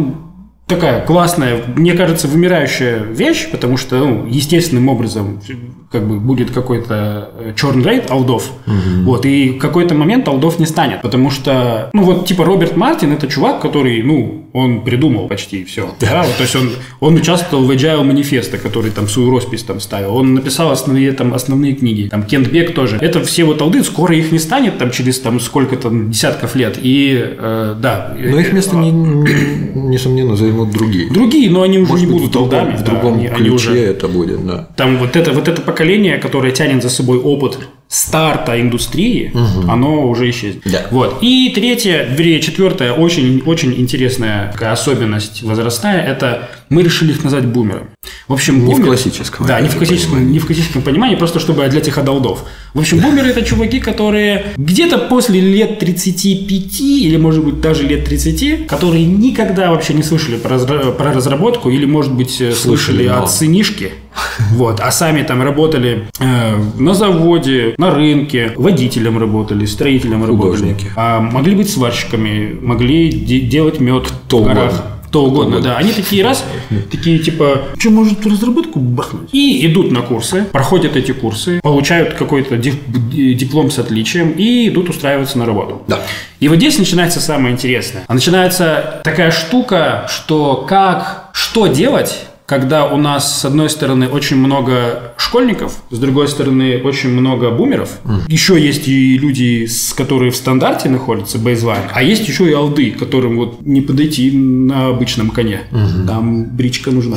такая 0.67 1.05
классная, 1.05 1.63
мне 1.77 1.93
кажется, 1.95 2.27
вымирающая 2.29 2.99
вещь, 2.99 3.51
потому 3.51 3.77
что 3.77 3.99
ну, 3.99 4.27
естественным 4.27 4.89
образом 4.89 5.41
как 5.91 6.07
бы 6.09 6.19
будет 6.19 6.51
какой-то 6.51 7.55
черный 7.57 7.85
рейд 7.85 8.11
алдов, 8.11 8.51
вот, 8.67 9.25
и 9.25 9.51
в 9.51 9.59
какой-то 9.59 9.95
момент 9.95 10.27
алдов 10.29 10.59
не 10.59 10.67
станет, 10.67 11.03
потому 11.03 11.31
что, 11.31 11.91
ну 11.93 12.03
вот, 12.03 12.27
типа 12.27 12.45
Роберт 12.45 12.77
Мартин– 12.77 13.13
это 13.15 13.29
чувак, 13.29 13.61
который, 13.61 14.03
ну, 14.03 14.46
он 14.57 14.81
придумал 14.81 15.29
почти 15.29 15.65
все, 15.65 15.95
да, 16.01 16.25
то 16.25 16.43
есть 16.43 16.57
он, 16.57 16.71
он 17.01 17.15
участвовал 17.17 17.65
в 17.65 17.71
Agile 17.71 18.03
манифеста, 18.03 18.57
который 18.59 18.91
там 18.91 19.07
свою 19.09 19.31
роспись 19.31 19.63
там 19.63 19.81
ставил, 19.81 20.17
он 20.17 20.35
написал 20.35 20.71
основные, 20.71 21.13
там, 21.13 21.35
основные 21.35 21.75
книги, 21.75 22.09
там, 22.09 22.23
Кент 22.23 22.49
Бек 22.49 22.75
тоже, 22.75 22.97
это 23.01 23.23
все 23.23 23.45
вот 23.45 23.61
алды, 23.61 23.85
скоро 23.85 24.17
их 24.17 24.33
не 24.33 24.39
станет 24.39 24.79
там 24.79 24.91
через 24.91 25.21
там 25.21 25.41
сколько-то 25.41 25.91
десятков 25.91 26.57
лет, 26.57 26.79
и, 26.81 27.23
э, 27.39 27.77
да. 27.79 28.17
Но 28.19 28.39
их 28.39 28.53
место, 28.53 28.77
не, 28.77 28.91
не- 28.91 29.89
несомненно, 29.91 30.37
займут 30.37 30.71
другие. 30.71 31.11
Другие, 31.11 31.51
но 31.51 31.63
они 31.63 31.79
уже 31.79 31.93
Может 31.93 32.07
не 32.07 32.13
быть, 32.13 32.23
будут 32.23 32.31
в 32.31 32.33
другом, 32.33 32.59
алдами, 32.61 32.77
в 32.77 32.83
да, 32.83 32.91
другом 32.91 33.15
они, 33.15 33.29
ключе 33.29 33.41
они 33.41 33.51
уже 33.51 33.79
это 33.79 34.09
будет, 34.09 34.47
да. 34.47 34.69
там 34.77 34.97
вот 34.99 35.17
это, 35.17 35.33
вот 35.33 35.49
это 35.49 35.61
поколение, 35.61 36.19
которое 36.19 36.53
тянет 36.53 36.83
за 36.83 36.89
собой 36.89 37.19
опыт 37.19 37.59
старта 37.89 38.61
индустрии, 38.61 39.33
оно 39.69 40.09
уже 40.09 40.29
исчезнет. 40.31 40.63
Да. 40.65 40.87
Вот. 40.91 41.19
И 41.23 41.53
третье, 41.55 42.05
вернее, 42.05 42.41
четвертая, 42.41 42.93
очень, 42.93 43.43
очень 43.47 43.75
интересная 43.79 44.51
такая 44.53 44.73
особенность 44.73 45.43
возрастная, 45.43 46.03
это 46.03 46.49
мы 46.69 46.83
решили 46.83 47.13
их 47.13 47.23
назвать 47.25 47.47
бумерами. 47.47 47.87
В 48.29 48.33
общем, 48.33 48.65
Не 48.65 48.75
в 48.75 48.85
классическом, 48.85 49.47
Да, 49.47 49.61
не 49.61 49.69
в 49.69 49.77
классическом, 49.77 50.33
не 50.33 50.39
в 50.39 50.47
классическом 50.47 50.83
понимании, 50.83 51.17
просто 51.17 51.39
чтобы 51.41 51.65
отделять 51.65 51.87
их 51.89 51.97
от 51.99 52.09
олдов. 52.09 52.45
В 52.75 52.81
общем, 52.81 52.99
бумеры 52.99 53.29
это 53.29 53.43
чуваки, 53.43 53.79
которые 53.81 54.47
где-то 54.57 54.99
после 54.99 55.41
лет 55.41 55.79
35 55.79 56.81
или, 56.81 57.17
может 57.17 57.45
быть, 57.45 57.61
даже 57.61 57.85
лет 57.85 58.05
30, 58.05 58.67
которые 58.67 59.05
никогда 59.05 59.71
вообще 59.71 59.95
не 59.95 60.03
слышали 60.03 60.37
про, 60.37 60.59
про 60.59 61.13
разработку 61.13 61.71
или, 61.71 61.85
может 61.87 62.13
быть, 62.13 62.41
э, 62.41 62.53
слышали, 62.53 62.97
Слышали, 62.97 63.07
от 63.07 63.31
сынишки, 63.31 63.93
вот, 64.53 64.81
а 64.81 64.91
сами 64.91 65.23
там 65.23 65.43
работали 65.43 66.09
э, 66.19 66.57
на 66.79 66.95
заводе, 66.95 67.75
на 67.79 67.91
рынке, 67.93 68.53
водителем 68.57 69.19
работали, 69.19 69.67
строителем 69.67 70.25
работали, 70.25 70.57
Художники. 70.57 70.87
а 70.97 71.21
могли 71.21 71.55
быть 71.55 71.71
сварщиками, 71.71 72.59
могли 72.61 73.11
де- 73.11 73.41
делать 73.41 73.79
мед 73.81 74.07
в 74.29 74.35
угодно. 74.35 74.55
горах. 74.55 74.73
Кто 74.75 74.96
Кто 75.17 75.25
угодно, 75.25 75.61
да. 75.61 75.79
Они 75.79 75.95
такие 75.95 76.23
раз, 76.23 76.45
такие 76.91 77.19
типа, 77.19 77.69
что, 77.79 77.89
может, 77.89 78.27
разработку 78.27 78.81
бахнуть? 78.81 79.31
И 79.33 79.67
идут 79.67 79.91
на 79.91 80.03
курсы, 80.03 80.45
проходят 80.53 80.95
эти 80.95 81.13
курсы, 81.13 81.59
получают 81.63 82.13
какой-то 82.13 82.59
диплом 82.59 83.71
с 83.71 83.79
отличием 83.79 84.33
и 84.33 84.69
идут 84.69 84.91
устраиваться 84.91 85.39
на 85.39 85.47
работу. 85.47 85.81
Да. 85.89 86.01
И 86.39 86.49
вот 86.49 86.57
здесь 86.57 86.79
начинается 86.79 87.21
самое 87.21 87.55
интересное. 87.55 88.05
А 88.07 88.13
начинается 88.13 89.01
такая 89.05 89.31
штука, 89.31 90.07
что 90.11 90.67
как, 90.69 91.31
что 91.33 91.67
делать, 91.67 92.27
когда 92.47 92.87
у 92.87 92.97
нас, 92.97 93.41
с 93.41 93.45
одной 93.45 93.69
стороны, 93.69 94.09
очень 94.09 94.37
много 94.37 95.13
школьников, 95.17 95.83
с 95.91 95.99
другой 95.99 96.29
стороны, 96.29 96.81
очень 96.83 97.11
много 97.11 97.51
бумеров. 97.51 97.99
Mm. 98.05 98.21
Еще 98.29 98.61
есть 98.61 98.87
и 98.89 99.19
люди, 99.19 99.67
с 99.67 99.93
которые 99.93 100.31
в 100.31 100.37
стандарте 100.37 100.89
находятся, 100.89 101.39
бейзлайн, 101.39 101.83
а 101.93 102.03
есть 102.03 102.27
еще 102.29 102.49
и 102.49 102.53
алды, 102.53 102.93
которым 102.93 103.37
вот 103.37 103.61
не 103.63 103.81
подойти 103.81 104.31
на 104.31 104.89
обычном 104.89 105.31
коне. 105.31 105.63
Mm-hmm. 105.73 106.07
Там 106.07 106.45
бричка 106.45 106.91
нужна. 106.91 107.17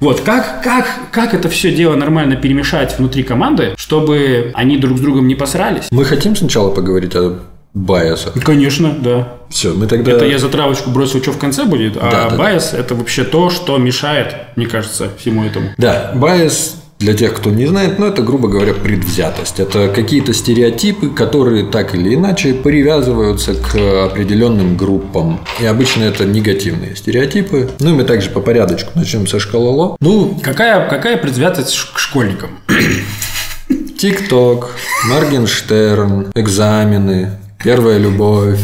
Вот, 0.00 0.20
как, 0.20 0.62
как, 0.62 0.86
как 1.10 1.34
это 1.34 1.48
все 1.48 1.74
дело 1.74 1.96
нормально 1.96 2.36
перемешать 2.36 2.96
внутри 2.98 3.24
команды, 3.24 3.74
чтобы 3.76 4.52
они 4.54 4.76
друг 4.76 4.98
с 4.98 5.00
другом 5.00 5.26
не 5.26 5.34
посрались? 5.34 5.88
Мы 5.90 6.04
хотим 6.04 6.36
сначала 6.36 6.70
поговорить 6.70 7.16
о 7.16 7.40
Байеса. 7.74 8.32
Конечно, 8.44 8.94
да. 8.98 9.28
Все, 9.50 9.72
мы 9.72 9.86
тогда... 9.86 10.12
Это 10.12 10.24
я 10.24 10.38
затравочку 10.38 10.90
бросил, 10.90 11.22
что 11.22 11.32
в 11.32 11.38
конце 11.38 11.64
будет, 11.64 11.96
а 11.96 12.10
да, 12.10 12.30
да, 12.30 12.36
байес 12.36 12.70
да. 12.72 12.78
это 12.78 12.94
вообще 12.94 13.24
то, 13.24 13.50
что 13.50 13.76
мешает, 13.78 14.34
мне 14.56 14.66
кажется, 14.66 15.10
всему 15.18 15.44
этому. 15.44 15.70
Да, 15.78 16.12
байес 16.14 16.76
для 16.98 17.14
тех, 17.14 17.34
кто 17.34 17.50
не 17.50 17.66
знает, 17.66 17.98
ну, 17.98 18.06
это, 18.06 18.22
грубо 18.22 18.48
говоря, 18.48 18.74
предвзятость. 18.74 19.60
Это 19.60 19.88
какие-то 19.88 20.34
стереотипы, 20.34 21.10
которые 21.10 21.64
так 21.66 21.94
или 21.94 22.14
иначе 22.14 22.54
привязываются 22.54 23.54
к 23.54 23.76
определенным 24.06 24.76
группам. 24.76 25.40
И 25.60 25.66
обычно 25.66 26.02
это 26.02 26.24
негативные 26.24 26.96
стереотипы. 26.96 27.70
Ну, 27.78 27.90
и 27.90 27.92
мы 27.92 28.04
также 28.04 28.30
по 28.30 28.40
порядочку 28.40 28.90
начнем 28.96 29.28
со 29.28 29.38
школоло. 29.38 29.96
Ну, 30.00 30.40
какая, 30.42 30.88
какая 30.88 31.16
предвзятость 31.16 31.78
к 31.94 31.98
школьникам? 32.00 32.50
ТикТок, 33.98 34.74
Моргенштерн, 35.08 36.32
экзамены, 36.34 37.38
Первая 37.62 37.98
любовь. 37.98 38.60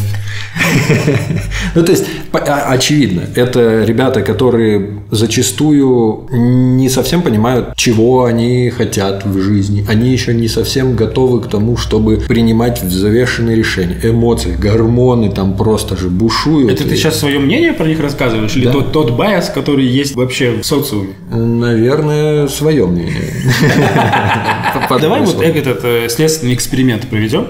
Ну, 1.75 1.83
то 1.83 1.91
есть, 1.91 2.05
а, 2.31 2.71
очевидно, 2.71 3.23
это 3.35 3.83
ребята, 3.83 4.21
которые 4.21 5.01
зачастую 5.11 6.27
не 6.31 6.89
совсем 6.89 7.21
понимают, 7.21 7.75
чего 7.75 8.23
они 8.23 8.69
хотят 8.69 9.25
в 9.25 9.41
жизни. 9.41 9.85
Они 9.89 10.11
еще 10.11 10.33
не 10.33 10.47
совсем 10.47 10.95
готовы 10.95 11.41
к 11.41 11.47
тому, 11.47 11.75
чтобы 11.75 12.17
принимать 12.17 12.81
взвешенные 12.81 13.57
решения. 13.57 13.99
Эмоции, 14.03 14.55
гормоны 14.55 15.31
там 15.31 15.57
просто 15.57 15.97
же 15.97 16.09
бушуют. 16.09 16.71
Это 16.71 16.87
ты 16.87 16.95
сейчас 16.95 17.19
свое 17.19 17.39
мнение 17.39 17.73
про 17.73 17.85
них 17.85 17.99
рассказываешь? 17.99 18.55
Или 18.55 18.71
тот, 18.71 18.91
тот 18.93 19.11
bias, 19.11 19.49
который 19.49 19.85
есть 19.85 20.15
вообще 20.15 20.51
в 20.51 20.63
социуме? 20.63 21.09
Наверное, 21.29 22.47
свое 22.47 22.85
мнение. 22.87 23.33
Давай 25.01 25.21
вот 25.21 25.41
этот 25.41 25.83
э, 25.83 26.07
следственный 26.09 26.53
эксперимент 26.53 27.07
проведем. 27.07 27.47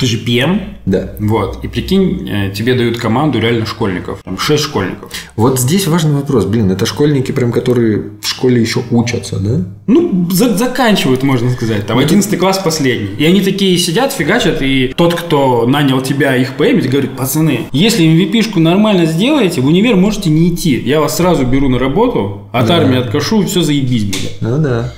Ты 0.00 0.06
же 0.06 0.18
PM. 0.18 0.75
Да. 0.86 1.10
Вот. 1.18 1.64
И 1.64 1.68
прикинь, 1.68 2.28
э, 2.28 2.52
тебе 2.54 2.74
дают 2.74 2.96
команду 2.96 3.40
реально 3.40 3.66
школьников. 3.66 4.20
Там 4.22 4.38
6 4.38 4.62
школьников. 4.62 5.10
Вот 5.34 5.58
здесь 5.58 5.88
важный 5.88 6.12
вопрос. 6.12 6.44
Блин, 6.44 6.70
это 6.70 6.86
школьники, 6.86 7.32
прям 7.32 7.50
которые 7.50 8.12
в 8.22 8.26
школе 8.26 8.60
еще 8.60 8.82
учатся, 8.92 9.38
да? 9.40 9.64
Ну, 9.88 10.28
за 10.30 10.56
заканчивают, 10.56 11.24
можно 11.24 11.50
сказать. 11.50 11.86
Там 11.86 11.98
11 11.98 12.32
ну, 12.32 12.38
класс 12.38 12.58
последний. 12.58 13.16
И 13.18 13.24
они 13.24 13.40
такие 13.40 13.76
сидят, 13.78 14.12
фигачат, 14.12 14.62
и 14.62 14.94
тот, 14.96 15.14
кто 15.14 15.66
нанял 15.66 16.00
тебя 16.00 16.36
их 16.36 16.54
поэмить, 16.54 16.88
говорит, 16.88 17.16
пацаны, 17.16 17.66
если 17.72 18.06
MVP-шку 18.06 18.60
нормально 18.60 19.06
сделаете, 19.06 19.60
в 19.60 19.66
универ 19.66 19.96
можете 19.96 20.30
не 20.30 20.54
идти. 20.54 20.78
Я 20.78 21.00
вас 21.00 21.16
сразу 21.16 21.44
беру 21.44 21.68
на 21.68 21.80
работу, 21.80 22.48
от 22.52 22.66
да. 22.66 22.76
армии 22.76 22.98
откашу, 22.98 23.44
все 23.44 23.62
заебись 23.62 24.04
будет. 24.04 24.32
Ну 24.40 24.58
да. 24.58 24.92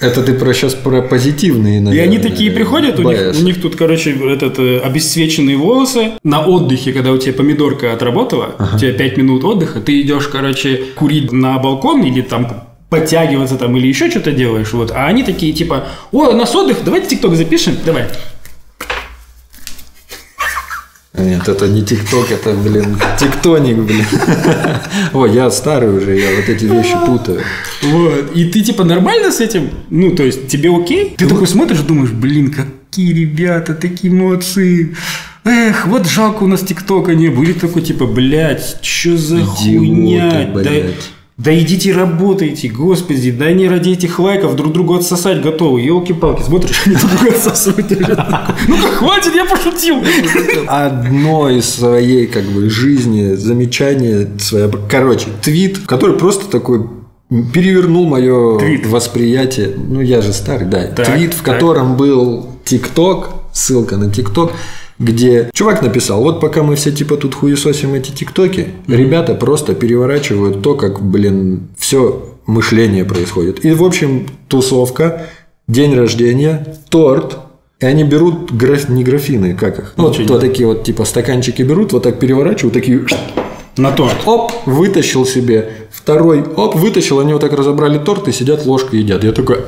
Это 0.00 0.22
ты 0.22 0.34
про 0.34 0.52
сейчас 0.52 0.74
про 0.74 1.02
позитивные, 1.02 1.80
наверное. 1.80 1.94
И 1.94 1.98
они 1.98 2.18
такие 2.18 2.50
приходят, 2.50 2.98
у 3.00 3.02
них, 3.02 3.34
у 3.38 3.42
них 3.42 3.60
тут, 3.60 3.74
короче, 3.74 4.12
этот 4.12 4.58
э, 4.58 4.78
обесцвеченные 4.78 5.56
волосы. 5.56 6.12
На 6.22 6.46
отдыхе, 6.46 6.92
когда 6.92 7.10
у 7.10 7.18
тебя 7.18 7.32
помидорка 7.32 7.92
отработала, 7.92 8.54
ага. 8.58 8.76
у 8.76 8.78
тебя 8.78 8.92
5 8.92 9.16
минут 9.16 9.44
отдыха, 9.44 9.80
ты 9.80 10.00
идешь, 10.00 10.28
короче, 10.28 10.84
курить 10.94 11.32
на 11.32 11.58
балкон 11.58 12.04
или 12.04 12.20
там 12.20 12.68
подтягиваться 12.90 13.56
там 13.56 13.76
или 13.76 13.86
еще 13.86 14.10
что-то 14.10 14.32
делаешь, 14.32 14.72
вот. 14.72 14.92
А 14.92 15.06
они 15.06 15.22
такие 15.22 15.52
типа, 15.52 15.88
о, 16.12 16.28
у 16.28 16.32
нас 16.32 16.54
отдых, 16.54 16.78
давайте 16.84 17.08
тикток 17.08 17.34
запишем, 17.34 17.74
давай. 17.84 18.04
Нет, 21.18 21.48
это 21.48 21.68
не 21.68 21.82
ТикТок, 21.82 22.30
это, 22.30 22.54
блин, 22.54 22.96
тектоник, 23.18 23.76
блин. 23.78 24.04
Ой, 25.12 25.32
я 25.32 25.50
старый 25.50 25.96
уже, 25.96 26.18
я 26.18 26.36
вот 26.36 26.48
эти 26.48 26.64
вещи 26.64 26.94
путаю. 27.06 27.40
Вот. 27.82 28.32
И 28.34 28.44
ты 28.46 28.60
типа 28.62 28.84
нормально 28.84 29.30
с 29.30 29.40
этим? 29.40 29.70
Ну, 29.90 30.14
то 30.14 30.22
есть, 30.22 30.48
тебе 30.48 30.70
окей? 30.74 31.14
Ты 31.16 31.26
такой 31.26 31.46
смотришь, 31.46 31.80
думаешь, 31.80 32.10
блин, 32.10 32.52
какие 32.52 33.12
ребята, 33.12 33.74
такие 33.74 34.12
молодцы. 34.12 34.94
Эх, 35.44 35.86
вот 35.86 36.06
жалко 36.06 36.44
у 36.44 36.46
нас 36.46 36.60
ТикТока 36.60 37.14
не 37.14 37.28
были 37.28 37.52
такой, 37.52 37.82
типа, 37.82 38.06
блядь, 38.06 38.78
что 38.82 39.16
за 39.16 39.44
хуйня? 39.44 40.50
Блядь. 40.54 41.10
Да 41.38 41.56
идите 41.56 41.92
работайте, 41.92 42.68
господи, 42.68 43.30
да 43.30 43.44
они 43.44 43.68
ради 43.68 43.90
этих 43.90 44.18
лайков 44.18 44.56
друг 44.56 44.72
другу 44.72 44.96
отсосать 44.96 45.40
готовы. 45.40 45.80
Елки-палки, 45.80 46.42
смотришь, 46.42 46.82
они 46.84 46.96
друг 46.96 47.12
друга 47.12 47.36
отсасывают. 47.36 47.90
Ну 48.66 48.76
как, 48.76 48.94
хватит, 48.94 49.36
я 49.36 49.44
пошутил. 49.44 50.02
Одно 50.66 51.48
из 51.48 51.66
своей 51.66 52.26
как 52.26 52.42
бы 52.42 52.68
жизни 52.68 53.34
замечание 53.34 54.28
свое. 54.40 54.68
Короче, 54.90 55.28
твит, 55.40 55.78
который 55.86 56.18
просто 56.18 56.50
такой 56.50 56.88
перевернул 57.28 58.06
мое 58.06 58.58
твит. 58.58 58.86
восприятие. 58.86 59.74
Ну, 59.76 60.00
я 60.00 60.22
же 60.22 60.32
старый, 60.32 60.66
да. 60.66 60.88
Так, 60.88 61.06
твит, 61.06 61.34
в 61.34 61.42
котором 61.42 61.90
так. 61.90 61.98
был 61.98 62.48
ТикТок, 62.64 63.30
ссылка 63.52 63.96
на 63.96 64.10
ТикТок 64.10 64.52
где 64.98 65.50
чувак 65.52 65.82
написал, 65.82 66.22
вот 66.22 66.40
пока 66.40 66.62
мы 66.62 66.76
все 66.76 66.90
типа 66.90 67.16
тут 67.16 67.34
хуесосим 67.34 67.94
эти 67.94 68.10
тиктоки, 68.10 68.68
mm-hmm. 68.86 68.96
ребята 68.96 69.34
просто 69.34 69.74
переворачивают 69.74 70.62
то, 70.62 70.74
как, 70.74 71.00
блин, 71.00 71.68
все 71.76 72.34
мышление 72.46 73.04
происходит. 73.04 73.64
И, 73.64 73.72
в 73.72 73.84
общем, 73.84 74.26
тусовка, 74.48 75.26
день 75.68 75.94
рождения, 75.94 76.76
торт, 76.88 77.38
и 77.80 77.86
они 77.86 78.02
берут 78.02 78.52
граф... 78.52 78.88
не 78.88 79.04
графины, 79.04 79.54
как 79.54 79.78
их? 79.78 79.92
Ну, 79.96 80.04
вот, 80.04 80.18
вот 80.18 80.40
такие 80.40 80.66
вот 80.66 80.82
типа 80.82 81.04
стаканчики 81.04 81.62
берут, 81.62 81.92
вот 81.92 82.02
так 82.02 82.18
переворачивают, 82.18 82.74
такие 82.74 83.06
на 83.76 83.92
торт. 83.92 84.16
Оп, 84.26 84.50
вытащил 84.66 85.24
себе. 85.24 85.70
Второй, 85.92 86.42
оп, 86.42 86.74
вытащил, 86.74 87.20
они 87.20 87.32
вот 87.34 87.40
так 87.40 87.52
разобрали 87.52 87.98
торт 87.98 88.26
и 88.26 88.32
сидят 88.32 88.66
ложкой 88.66 89.00
едят. 89.00 89.22
Я 89.22 89.30
такой, 89.30 89.58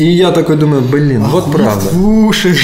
и 0.00 0.04
я 0.04 0.30
такой 0.32 0.56
думаю, 0.56 0.80
блин, 0.80 1.22
вот 1.24 1.52
правда. 1.52 1.90
Слушай. 1.90 2.56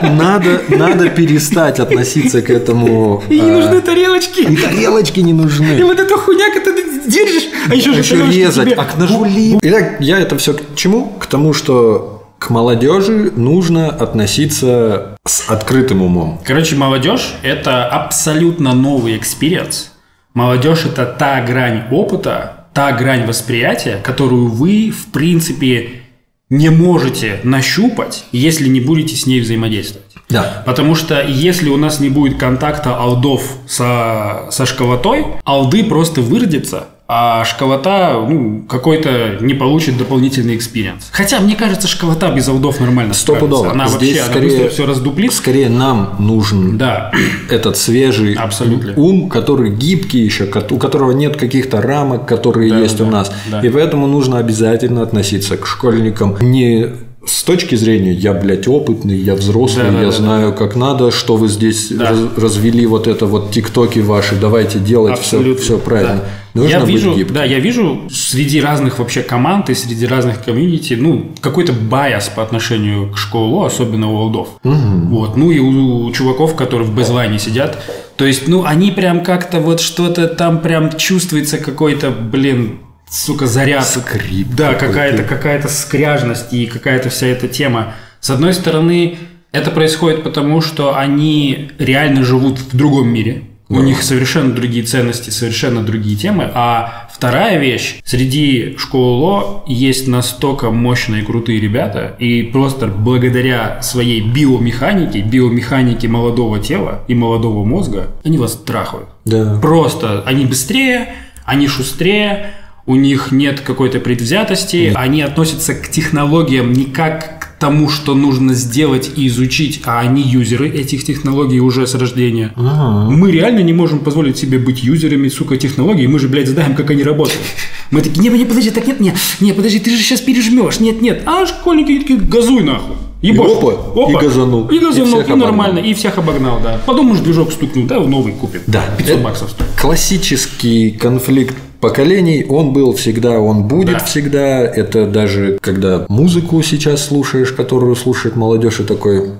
Надо, 0.00 0.62
надо 0.68 1.08
перестать 1.08 1.80
относиться 1.80 2.40
к 2.40 2.50
этому. 2.50 3.20
И 3.28 3.40
не 3.40 3.50
нужны 3.50 3.80
тарелочки. 3.80 4.42
И 4.42 4.56
тарелочки 4.56 5.18
не 5.18 5.32
нужны. 5.32 5.76
И 5.76 5.82
вот 5.82 5.98
эта 5.98 6.16
хуйня, 6.16 6.52
когда 6.54 6.72
ты 6.72 6.84
держишь, 7.04 7.48
а 7.68 7.74
еще, 7.74 7.90
а 7.90 7.98
еще 7.98 8.24
резать, 8.26 8.66
тебе... 8.66 8.76
а 8.76 8.84
к 8.84 8.96
ножу. 8.96 9.26
Итак, 9.60 9.96
я 9.98 10.20
это 10.20 10.38
все 10.38 10.54
к 10.54 10.76
чему? 10.76 11.14
К 11.18 11.26
тому, 11.26 11.52
что 11.52 12.28
к 12.38 12.50
молодежи 12.50 13.32
нужно 13.34 13.88
относиться 13.88 15.16
с 15.26 15.50
открытым 15.50 16.02
умом. 16.02 16.40
Короче, 16.44 16.76
молодежь– 16.76 17.34
это 17.42 17.86
абсолютно 17.86 18.72
новый 18.72 19.16
experience. 19.16 19.90
Молодежь– 20.32 20.84
это 20.84 21.06
та 21.06 21.40
грань 21.40 21.88
опыта, 21.90 22.57
та 22.78 22.92
грань 22.92 23.26
восприятия, 23.26 23.98
которую 24.04 24.46
вы, 24.46 24.92
в 24.92 25.10
принципе, 25.10 26.02
не 26.48 26.70
можете 26.70 27.40
нащупать, 27.42 28.24
если 28.30 28.68
не 28.68 28.80
будете 28.80 29.16
с 29.16 29.26
ней 29.26 29.40
взаимодействовать. 29.40 30.14
Да. 30.28 30.62
Потому 30.64 30.94
что 30.94 31.20
если 31.20 31.70
у 31.70 31.76
нас 31.76 31.98
не 31.98 32.08
будет 32.08 32.38
контакта 32.38 32.94
олдов 32.94 33.42
со, 33.66 34.46
со 34.52 34.64
школотой, 34.64 35.26
олды 35.44 35.82
просто 35.82 36.20
выродятся, 36.20 36.86
а 37.10 37.42
школота 37.46 38.22
ну, 38.28 38.64
какой-то 38.68 39.38
не 39.40 39.54
получит 39.54 39.96
дополнительный 39.96 40.56
experience. 40.56 41.08
Хотя, 41.10 41.40
мне 41.40 41.56
кажется, 41.56 41.88
школота 41.88 42.30
без 42.30 42.46
олдов 42.48 42.80
нормально 42.80 43.14
Стопудово. 43.14 43.70
Она 43.70 43.88
Здесь 43.88 44.18
вообще 44.18 44.30
скорее, 44.30 44.60
она 44.60 44.68
все 44.68 44.86
раздуплит. 44.86 45.32
Скорее 45.32 45.70
нам 45.70 46.16
нужен 46.18 46.76
да. 46.76 47.10
этот 47.48 47.78
свежий 47.78 48.34
Абсолютно. 48.34 48.92
ум, 48.96 49.30
который 49.30 49.70
гибкий 49.70 50.20
еще, 50.20 50.44
у 50.44 50.76
которого 50.76 51.12
нет 51.12 51.38
каких-то 51.38 51.80
рамок, 51.80 52.26
которые 52.26 52.70
да, 52.70 52.78
есть 52.78 52.98
да, 52.98 53.04
у 53.04 53.10
нас. 53.10 53.32
Да. 53.50 53.60
И 53.62 53.70
поэтому 53.70 54.06
нужно 54.06 54.36
обязательно 54.36 55.00
относиться 55.00 55.56
к 55.56 55.66
школьникам 55.66 56.36
не 56.42 56.90
с 57.28 57.42
точки 57.42 57.74
зрения 57.74 58.12
я, 58.12 58.32
блядь, 58.32 58.66
опытный, 58.66 59.16
я 59.16 59.34
взрослый, 59.34 59.90
да, 59.90 59.98
я 59.98 60.06
да, 60.06 60.12
знаю, 60.12 60.50
да. 60.50 60.56
как 60.56 60.76
надо, 60.76 61.10
что 61.10 61.36
вы 61.36 61.48
здесь 61.48 61.90
да. 61.90 62.10
раз, 62.10 62.18
развели 62.36 62.86
вот 62.86 63.06
это 63.06 63.26
вот 63.26 63.50
тиктоки 63.50 63.98
ваши, 63.98 64.34
давайте 64.34 64.78
делать 64.78 65.18
все, 65.18 65.54
все 65.56 65.78
правильно. 65.78 66.16
Да. 66.16 66.24
Нужно 66.54 66.70
я 66.70 66.80
быть 66.80 66.88
вижу, 66.88 67.14
гибким. 67.14 67.34
да, 67.34 67.44
я 67.44 67.60
вижу 67.60 68.08
среди 68.10 68.60
разных 68.60 68.98
вообще 68.98 69.22
команд 69.22 69.68
и 69.70 69.74
среди 69.74 70.06
разных 70.06 70.42
комьюнити, 70.42 70.94
ну, 70.94 71.30
какой-то 71.40 71.72
bias 71.72 72.28
по 72.34 72.42
отношению 72.42 73.12
к 73.12 73.18
школу, 73.18 73.64
особенно 73.64 74.10
у 74.10 74.16
олдов. 74.16 74.48
Угу. 74.64 74.74
Вот. 75.10 75.36
Ну 75.36 75.50
и 75.50 75.58
у, 75.58 76.06
у 76.06 76.10
чуваков, 76.12 76.56
которые 76.56 76.88
в 76.88 76.94
бейзлайне 76.94 77.38
сидят, 77.38 77.78
То 78.16 78.24
есть, 78.24 78.48
ну, 78.48 78.64
они 78.64 78.90
прям 78.90 79.22
как-то 79.22 79.60
вот 79.60 79.80
что-то 79.80 80.26
там 80.26 80.60
прям 80.60 80.96
чувствуется 80.96 81.58
какой-то, 81.58 82.10
блин, 82.10 82.78
сука, 83.10 83.46
заряд. 83.46 83.86
Скрип 83.86 84.48
Да, 84.54 84.74
какая-то 84.74 85.22
какая-то 85.24 85.68
скряжность 85.68 86.52
и 86.52 86.66
какая-то 86.66 87.10
вся 87.10 87.26
эта 87.26 87.48
тема. 87.48 87.94
С 88.20 88.30
одной 88.30 88.52
стороны, 88.54 89.18
это 89.52 89.70
происходит 89.70 90.22
потому, 90.24 90.60
что 90.60 90.96
они 90.96 91.70
реально 91.78 92.24
живут 92.24 92.58
в 92.58 92.76
другом 92.76 93.08
мире. 93.08 93.44
У 93.70 93.76
Да. 93.76 93.82
них 93.82 94.02
совершенно 94.02 94.54
другие 94.54 94.82
ценности, 94.84 95.28
совершенно 95.28 95.82
другие 95.82 96.16
темы. 96.16 96.50
А 96.54 97.06
вторая 97.12 97.58
вещь, 97.58 98.00
среди 98.02 98.76
школы 98.78 99.20
ЛО 99.20 99.64
есть 99.66 100.08
настолько 100.08 100.70
мощные 100.70 101.20
и 101.22 101.24
крутые 101.24 101.60
ребята, 101.60 102.16
и 102.18 102.44
просто 102.44 102.86
благодаря 102.86 103.82
своей 103.82 104.22
биомеханике, 104.22 105.20
биомеханике 105.20 106.08
молодого 106.08 106.60
тела 106.60 107.04
и 107.08 107.14
молодого 107.14 107.62
мозга, 107.64 108.06
они 108.24 108.38
вас 108.38 108.56
трахают. 108.56 109.08
Да. 109.26 109.58
Просто 109.60 110.22
они 110.24 110.46
быстрее, 110.46 111.10
они 111.44 111.68
шустрее, 111.68 112.52
у 112.88 112.96
них 112.96 113.32
нет 113.32 113.60
какой-то 113.60 114.00
предвзятости, 114.00 114.92
они 114.94 115.20
относятся 115.20 115.74
к 115.74 115.88
технологиям 115.90 116.72
не 116.72 116.86
как 116.86 117.38
к 117.38 117.60
тому, 117.60 117.90
что 117.90 118.14
нужно 118.14 118.54
сделать 118.54 119.10
и 119.14 119.26
изучить, 119.26 119.82
а 119.84 120.00
они 120.00 120.22
юзеры 120.22 120.70
этих 120.70 121.04
технологий 121.04 121.60
уже 121.60 121.86
с 121.86 121.94
рождения. 121.94 122.54
Ага. 122.56 123.10
Мы 123.10 123.30
реально 123.30 123.60
не 123.60 123.74
можем 123.74 123.98
позволить 123.98 124.38
себе 124.38 124.58
быть 124.58 124.82
юзерами, 124.82 125.28
сука, 125.28 125.58
технологий, 125.58 126.06
мы 126.06 126.18
же, 126.18 126.28
блядь, 126.28 126.48
знаем, 126.48 126.74
как 126.74 126.90
они 126.90 127.04
работают. 127.04 127.40
Мы 127.90 128.02
такие, 128.02 128.20
не, 128.20 128.28
не, 128.28 128.44
подожди, 128.44 128.70
так 128.70 128.86
нет, 128.86 129.00
нет, 129.00 129.14
не, 129.40 129.52
подожди, 129.52 129.78
ты 129.78 129.90
же 129.90 129.96
сейчас 129.96 130.20
пережмешь, 130.20 130.78
нет, 130.78 131.00
нет. 131.00 131.22
А 131.24 131.46
школьники 131.46 131.98
такие, 132.00 132.18
газуй 132.18 132.62
нахуй. 132.62 132.96
Ебашь. 133.22 133.50
И 133.50 133.54
опа, 133.54 134.10
и 134.10 134.14
газанул. 134.14 134.68
И 134.68 134.78
газанул, 134.78 135.20
И 135.20 135.24
и, 135.24 135.34
нормально, 135.34 135.78
и 135.78 135.94
всех 135.94 136.18
обогнал, 136.18 136.60
да. 136.62 136.80
Подумаешь, 136.84 137.20
движок 137.20 137.50
стукнул, 137.50 137.86
да, 137.86 137.98
новый 137.98 138.34
купим. 138.34 138.60
Да. 138.66 138.84
500 138.98 139.14
Это 139.14 139.24
баксов 139.24 139.50
стоит. 139.50 139.70
Классический 139.80 140.90
конфликт 140.90 141.56
поколений, 141.80 142.44
он 142.48 142.72
был 142.72 142.92
всегда, 142.94 143.40
он 143.40 143.64
будет 143.64 143.98
Да. 143.98 144.04
всегда. 144.04 144.60
Это 144.64 145.06
даже 145.06 145.58
когда 145.60 146.06
музыку 146.08 146.62
сейчас 146.62 147.04
слушаешь, 147.06 147.52
которую 147.52 147.94
слушает 147.96 148.36
молодежь, 148.36 148.80
и 148.80 148.84
такой, 148.84 149.30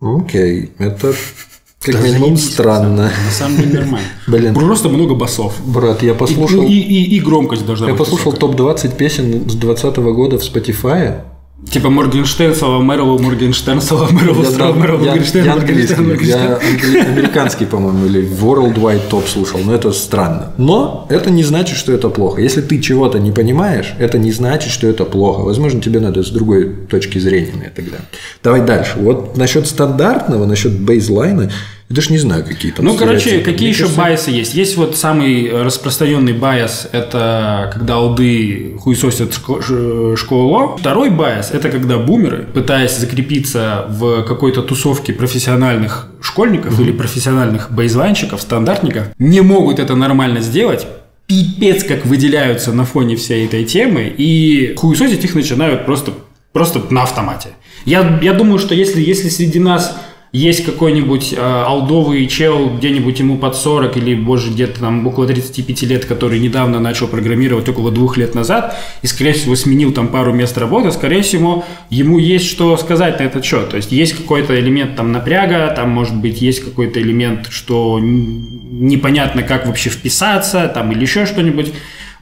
окей, 0.00 0.70
это 0.78 1.12
как 1.80 1.94
Да 1.94 2.00
минимум 2.00 2.36
странно. 2.36 3.04
На 3.26 3.30
самом 3.30 3.56
деле 3.58 3.80
нормально. 3.80 4.08
Блин. 4.26 4.54
Просто 4.54 4.88
много 4.88 5.14
басов. 5.14 5.54
Брат, 5.64 6.02
я 6.02 6.12
И, 6.12 6.14
послушал, 6.14 6.62
ну, 6.62 6.68
и, 6.68 6.72
и- 6.72 7.16
и 7.16 7.20
громкость 7.20 7.64
должна 7.66 7.86
я 7.86 7.92
быть 7.92 7.98
послушал 8.00 8.32
высокая. 8.32 8.56
топ-20 8.56 8.96
песен 8.96 9.48
с 9.48 9.54
2020 9.54 9.96
года 9.98 10.38
в 10.38 10.42
Spotify. 10.42 11.20
Типа 11.70 11.90
Моргенштерн, 11.90 12.54
Слава 12.54 12.80
Мэрилу, 12.80 13.18
Моргенштерн, 13.18 13.80
Слава 13.82 14.08
Мэрилу, 14.10 14.42
Я, 14.44 14.50
там- 14.52 14.78
Мэрилу, 14.78 15.04
я- 15.04 15.10
Моргенштерн, 15.10 15.44
я 15.46 15.54
Моргенштерн, 15.56 16.02
я 16.02 16.08
Моргенштерн. 16.08 16.52
англи- 16.52 16.98
американский, 17.00 17.66
по-моему, 17.66 18.06
или 18.06 18.22
Worldwide 18.40 19.08
топ 19.10 19.26
слушал, 19.28 19.58
но 19.64 19.74
это 19.74 19.92
странно. 19.92 20.52
Но 20.58 21.06
это 21.10 21.30
не 21.30 21.42
значит, 21.42 21.76
что 21.76 21.92
это 21.92 22.08
плохо. 22.08 22.40
Если 22.40 22.60
ты 22.62 22.80
чего-то 22.80 23.18
не 23.18 23.32
понимаешь, 23.32 23.94
это 23.98 24.16
не 24.16 24.32
значит, 24.32 24.70
что 24.70 24.86
это 24.86 25.04
плохо. 25.04 25.40
Возможно, 25.40 25.80
тебе 25.82 26.00
надо 26.00 26.22
с 26.22 26.30
другой 26.30 26.72
точки 26.88 27.18
зрения 27.18 27.52
на 27.58 27.64
это 27.64 27.82
глянуть. 27.82 28.06
Давай 28.42 28.60
дальше. 28.64 28.92
Вот 28.96 29.36
насчет 29.36 29.66
стандартного, 29.66 30.46
насчет 30.46 30.72
бейзлайна, 30.72 31.50
я 31.88 31.94
даже 31.94 32.10
не 32.10 32.18
знаю, 32.18 32.44
какие 32.44 32.72
там 32.72 32.84
Ну, 32.84 32.96
короче, 32.96 33.38
какие 33.40 33.68
еще 33.68 33.82
кажется, 33.82 34.00
байсы 34.00 34.30
есть? 34.32 34.54
Есть 34.54 34.76
вот 34.76 34.96
самый 34.96 35.46
э, 35.46 35.62
распространенный 35.62 36.32
байс, 36.32 36.88
это 36.90 37.70
когда 37.72 37.94
олды 37.94 38.76
хуесосят 38.80 39.34
школу. 40.18 40.76
Второй 40.78 41.10
байс, 41.10 41.50
это 41.52 41.70
когда 41.70 41.98
бумеры, 41.98 42.44
пытаясь 42.52 42.96
закрепиться 42.96 43.86
в 43.88 44.24
какой-то 44.24 44.62
тусовке 44.62 45.12
профессиональных 45.12 46.08
школьников 46.20 46.80
или 46.80 46.90
профессиональных 46.90 47.70
бейзлайнщиков, 47.70 48.42
стандартников, 48.42 49.04
не 49.20 49.40
могут 49.40 49.78
это 49.78 49.94
нормально 49.94 50.40
сделать, 50.40 50.88
пипец 51.28 51.84
как 51.84 52.04
выделяются 52.04 52.72
на 52.72 52.84
фоне 52.84 53.14
всей 53.14 53.46
этой 53.46 53.64
темы, 53.64 54.12
и 54.16 54.74
хуесосить 54.76 55.24
их 55.24 55.36
начинают 55.36 55.86
просто, 55.86 56.12
просто 56.52 56.82
на 56.90 57.04
автомате. 57.04 57.50
Я, 57.84 58.18
я 58.22 58.32
думаю, 58.32 58.58
что 58.58 58.74
если, 58.74 59.00
если 59.00 59.28
среди 59.28 59.60
нас 59.60 59.96
есть 60.36 60.66
какой-нибудь 60.66 61.32
э, 61.32 61.40
алдовый 61.40 62.26
чел, 62.26 62.68
где-нибудь 62.68 63.18
ему 63.20 63.38
под 63.38 63.56
40 63.56 63.96
или, 63.96 64.14
боже, 64.14 64.50
где-то 64.50 64.80
там 64.80 65.06
около 65.06 65.26
35 65.26 65.82
лет, 65.82 66.04
который 66.04 66.38
недавно 66.38 66.78
начал 66.78 67.08
программировать 67.08 67.68
около 67.70 67.90
двух 67.90 68.18
лет 68.18 68.34
назад 68.34 68.76
и, 69.00 69.06
скорее 69.06 69.32
всего, 69.32 69.56
сменил 69.56 69.92
там 69.92 70.08
пару 70.08 70.34
мест 70.34 70.58
работы, 70.58 70.92
скорее 70.92 71.22
всего, 71.22 71.64
ему 71.88 72.18
есть 72.18 72.46
что 72.46 72.76
сказать 72.76 73.18
на 73.18 73.24
этот 73.24 73.44
счет. 73.46 73.70
То 73.70 73.76
есть 73.78 73.92
есть 73.92 74.12
какой-то 74.12 74.58
элемент 74.60 74.94
там 74.96 75.10
напряга, 75.10 75.72
там, 75.74 75.88
может 75.88 76.14
быть, 76.14 76.42
есть 76.42 76.62
какой-то 76.62 77.00
элемент, 77.00 77.48
что 77.50 77.98
непонятно, 77.98 79.42
как 79.42 79.66
вообще 79.66 79.88
вписаться, 79.88 80.70
там, 80.72 80.92
или 80.92 81.00
еще 81.00 81.24
что-нибудь. 81.24 81.72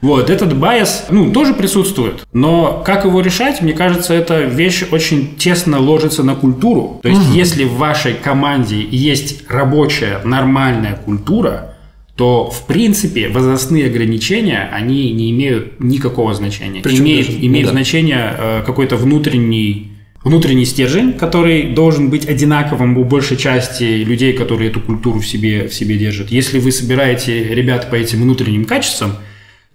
Вот, 0.01 0.29
этот 0.29 0.55
байс, 0.57 1.05
ну, 1.09 1.31
тоже 1.31 1.53
присутствует. 1.53 2.25
Но 2.33 2.83
как 2.85 3.05
его 3.05 3.21
решать, 3.21 3.61
мне 3.61 3.73
кажется, 3.73 4.13
эта 4.13 4.41
вещь 4.41 4.83
очень 4.91 5.35
тесно 5.35 5.79
ложится 5.79 6.23
на 6.23 6.35
культуру. 6.35 6.99
То 7.01 7.09
есть, 7.09 7.33
если 7.33 7.63
в 7.63 7.73
вашей 7.75 8.13
команде 8.13 8.81
есть 8.81 9.49
рабочая, 9.49 10.19
нормальная 10.23 10.95
культура, 10.95 11.75
то, 12.15 12.49
в 12.49 12.65
принципе, 12.65 13.27
возрастные 13.27 13.87
ограничения, 13.87 14.69
они 14.71 15.11
не 15.11 15.31
имеют 15.31 15.79
никакого 15.79 16.33
значения. 16.33 16.81
Причем 16.81 17.03
имеет 17.03 17.25
даже- 17.27 17.39
ну 17.39 17.45
имеет 17.47 17.65
да. 17.65 17.71
значение 17.71 18.35
э, 18.37 18.63
какой-то 18.65 18.95
внутренний 18.95 19.91
внутренний 20.23 20.65
стержень, 20.65 21.13
который 21.13 21.63
должен 21.73 22.09
быть 22.09 22.27
одинаковым 22.27 22.97
у 22.97 23.03
большей 23.03 23.37
части 23.37 23.83
людей, 23.83 24.33
которые 24.33 24.71
эту 24.71 24.81
культуру 24.81 25.19
в 25.19 25.27
себе, 25.27 25.67
в 25.67 25.73
себе 25.73 25.97
держат. 25.97 26.31
Если 26.31 26.57
вы 26.57 26.71
собираете 26.71 27.43
ребят 27.53 27.91
по 27.91 27.95
этим 27.95 28.23
внутренним 28.23 28.65
качествам, 28.65 29.17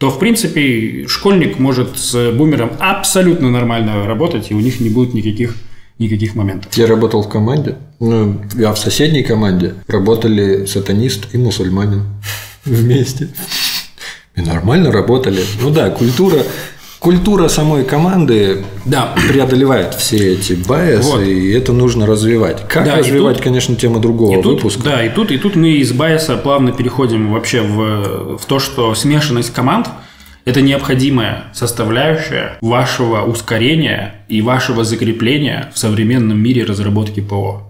то, 0.00 0.08
в 0.08 0.18
принципе, 0.18 1.06
школьник 1.08 1.58
может 1.58 1.98
с 1.98 2.32
бумером 2.32 2.72
абсолютно 2.78 3.50
нормально 3.50 4.06
работать, 4.06 4.50
и 4.50 4.54
у 4.54 4.60
них 4.60 4.80
не 4.80 4.88
будет 4.88 5.12
никаких, 5.12 5.54
никаких 5.98 6.34
моментов. 6.34 6.72
Я 6.72 6.86
работал 6.86 7.22
в 7.22 7.28
команде, 7.28 7.76
ну, 7.98 8.40
я 8.54 8.72
в 8.72 8.78
соседней 8.78 9.22
команде 9.22 9.74
работали 9.88 10.64
сатанист 10.64 11.34
и 11.34 11.36
мусульманин 11.36 12.04
вместе. 12.64 13.28
И 14.36 14.40
нормально 14.40 14.90
работали. 14.90 15.44
Ну 15.60 15.68
да, 15.68 15.90
культура, 15.90 16.44
культура 17.00 17.48
самой 17.48 17.84
команды 17.84 18.62
Да. 18.84 19.14
преодолевает 19.28 19.94
все 19.94 20.34
эти 20.34 20.52
байсы, 20.52 21.10
Вот. 21.10 21.22
и 21.22 21.50
это 21.50 21.72
нужно 21.72 22.06
развивать. 22.06 22.68
Как 22.68 22.84
Да, 22.84 22.96
развивать, 22.98 23.36
тут- 23.36 23.44
конечно, 23.44 23.74
тема 23.74 23.98
другого 24.00 24.38
И 24.38 24.42
тут, 24.42 24.56
выпуска. 24.56 24.82
да, 24.84 25.04
и 25.04 25.08
тут, 25.08 25.32
и 25.32 25.38
тут 25.38 25.56
мы 25.56 25.70
из 25.72 25.92
байса 25.92 26.36
плавно 26.36 26.72
переходим 26.72 27.32
вообще 27.32 27.62
в, 27.62 28.36
в 28.38 28.44
то, 28.46 28.58
что 28.60 28.94
смешанность 28.94 29.52
команд– 29.52 29.88
это 30.44 30.60
необходимая 30.60 31.44
составляющая 31.54 32.58
вашего 32.60 33.22
ускорения 33.22 34.16
и 34.28 34.42
вашего 34.42 34.84
закрепления 34.84 35.72
в 35.74 35.78
современном 35.78 36.38
мире 36.38 36.64
разработки 36.64 37.20
ПО. 37.20 37.62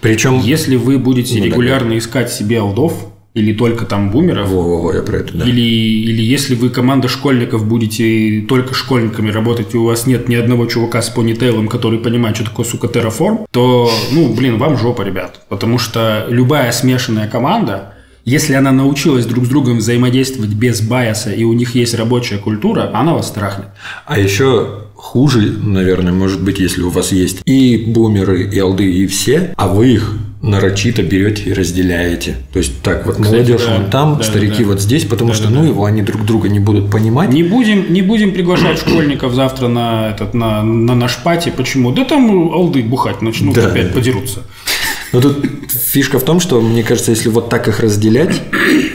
Причем... 0.00 0.40
Если 0.40 0.76
вы 0.76 0.98
будете 0.98 1.34
Ну 1.36 1.40
да. 1.40 1.46
регулярно 1.46 1.96
искать 1.96 2.32
себе 2.32 2.58
алдов 2.60 2.92
или 3.34 3.52
только 3.54 3.86
там 3.86 4.10
бумеров, 4.10 4.48
Во-во-во, 4.50 4.92
я 4.92 5.02
про 5.02 5.18
это, 5.18 5.36
да. 5.38 5.44
или, 5.46 5.60
или 5.60 6.22
если 6.22 6.54
вы 6.54 6.68
команда 6.68 7.08
школьников 7.08 7.66
будете 7.66 8.44
только 8.46 8.74
школьниками 8.74 9.30
работать, 9.30 9.74
и 9.74 9.78
у 9.78 9.84
вас 9.84 10.06
нет 10.06 10.28
ни 10.28 10.34
одного 10.34 10.66
чувака 10.66 11.00
с 11.00 11.08
понитейлом, 11.08 11.68
который 11.68 11.98
понимает, 11.98 12.36
что 12.36 12.44
такое, 12.44 12.66
сука, 12.66 12.88
терраформ, 12.88 13.46
то, 13.50 13.90
ну, 14.12 14.34
блин, 14.34 14.58
вам 14.58 14.76
жопа, 14.76 15.02
ребят. 15.02 15.40
Потому 15.48 15.78
что 15.78 16.26
любая 16.28 16.72
смешанная 16.72 17.26
команда, 17.26 17.94
если 18.24 18.54
она 18.54 18.70
научилась 18.70 19.26
друг 19.26 19.46
с 19.46 19.48
другом 19.48 19.78
взаимодействовать 19.78 20.52
без 20.52 20.80
байаса, 20.80 21.32
и 21.32 21.42
у 21.44 21.54
них 21.54 21.74
есть 21.74 21.94
рабочая 21.94 22.38
культура, 22.38 22.90
она 22.92 23.14
вас 23.14 23.28
страхнет. 23.28 23.68
А 24.06 24.18
еще 24.18 24.82
хуже, 24.94 25.40
наверное, 25.40 26.12
может 26.12 26.42
быть, 26.42 26.60
если 26.60 26.82
у 26.82 26.90
вас 26.90 27.10
есть 27.10 27.42
и 27.44 27.76
бумеры, 27.88 28.44
и 28.44 28.58
алды, 28.60 28.92
и 28.92 29.06
все, 29.08 29.52
а 29.56 29.66
вы 29.66 29.94
их 29.94 30.14
нарочито 30.42 31.02
берете 31.02 31.42
и 31.50 31.52
разделяете. 31.52 32.34
То 32.52 32.58
есть 32.58 32.82
так 32.82 33.06
вот 33.06 33.14
Кстати, 33.16 33.32
молодежь 33.32 33.62
да. 33.64 33.76
вон 33.76 33.90
там, 33.90 34.16
Да, 34.18 34.24
старики 34.24 34.62
да. 34.64 34.70
вот 34.70 34.80
здесь, 34.80 35.04
потому 35.04 35.30
Да, 35.30 35.36
что 35.36 35.44
да, 35.48 35.50
ну 35.54 35.62
да. 35.62 35.68
его 35.68 35.84
они 35.84 36.02
друг 36.02 36.24
друга 36.24 36.48
не 36.48 36.58
будут 36.58 36.90
понимать. 36.90 37.30
Не 37.30 37.44
будем, 37.44 37.92
не 37.92 38.02
будем 38.02 38.32
приглашать 38.32 38.78
школьников 38.78 39.34
завтра 39.34 39.68
на, 39.68 40.10
этот, 40.10 40.34
на, 40.34 40.62
на 40.64 40.94
наш 40.94 41.16
пати. 41.18 41.52
Почему? 41.56 41.92
Да 41.92 42.04
там 42.04 42.52
алды 42.52 42.82
бухать 42.82 43.22
начнут, 43.22 43.54
Да, 43.54 43.68
опять 43.68 43.88
да. 43.88 43.94
подерутся. 43.94 44.42
Но 45.12 45.20
тут 45.20 45.44
фишка 45.68 46.18
в 46.18 46.24
том, 46.24 46.40
что, 46.40 46.60
мне 46.60 46.82
кажется, 46.82 47.10
если 47.10 47.28
вот 47.28 47.48
так 47.50 47.68
их 47.68 47.80
разделять, 47.80 48.40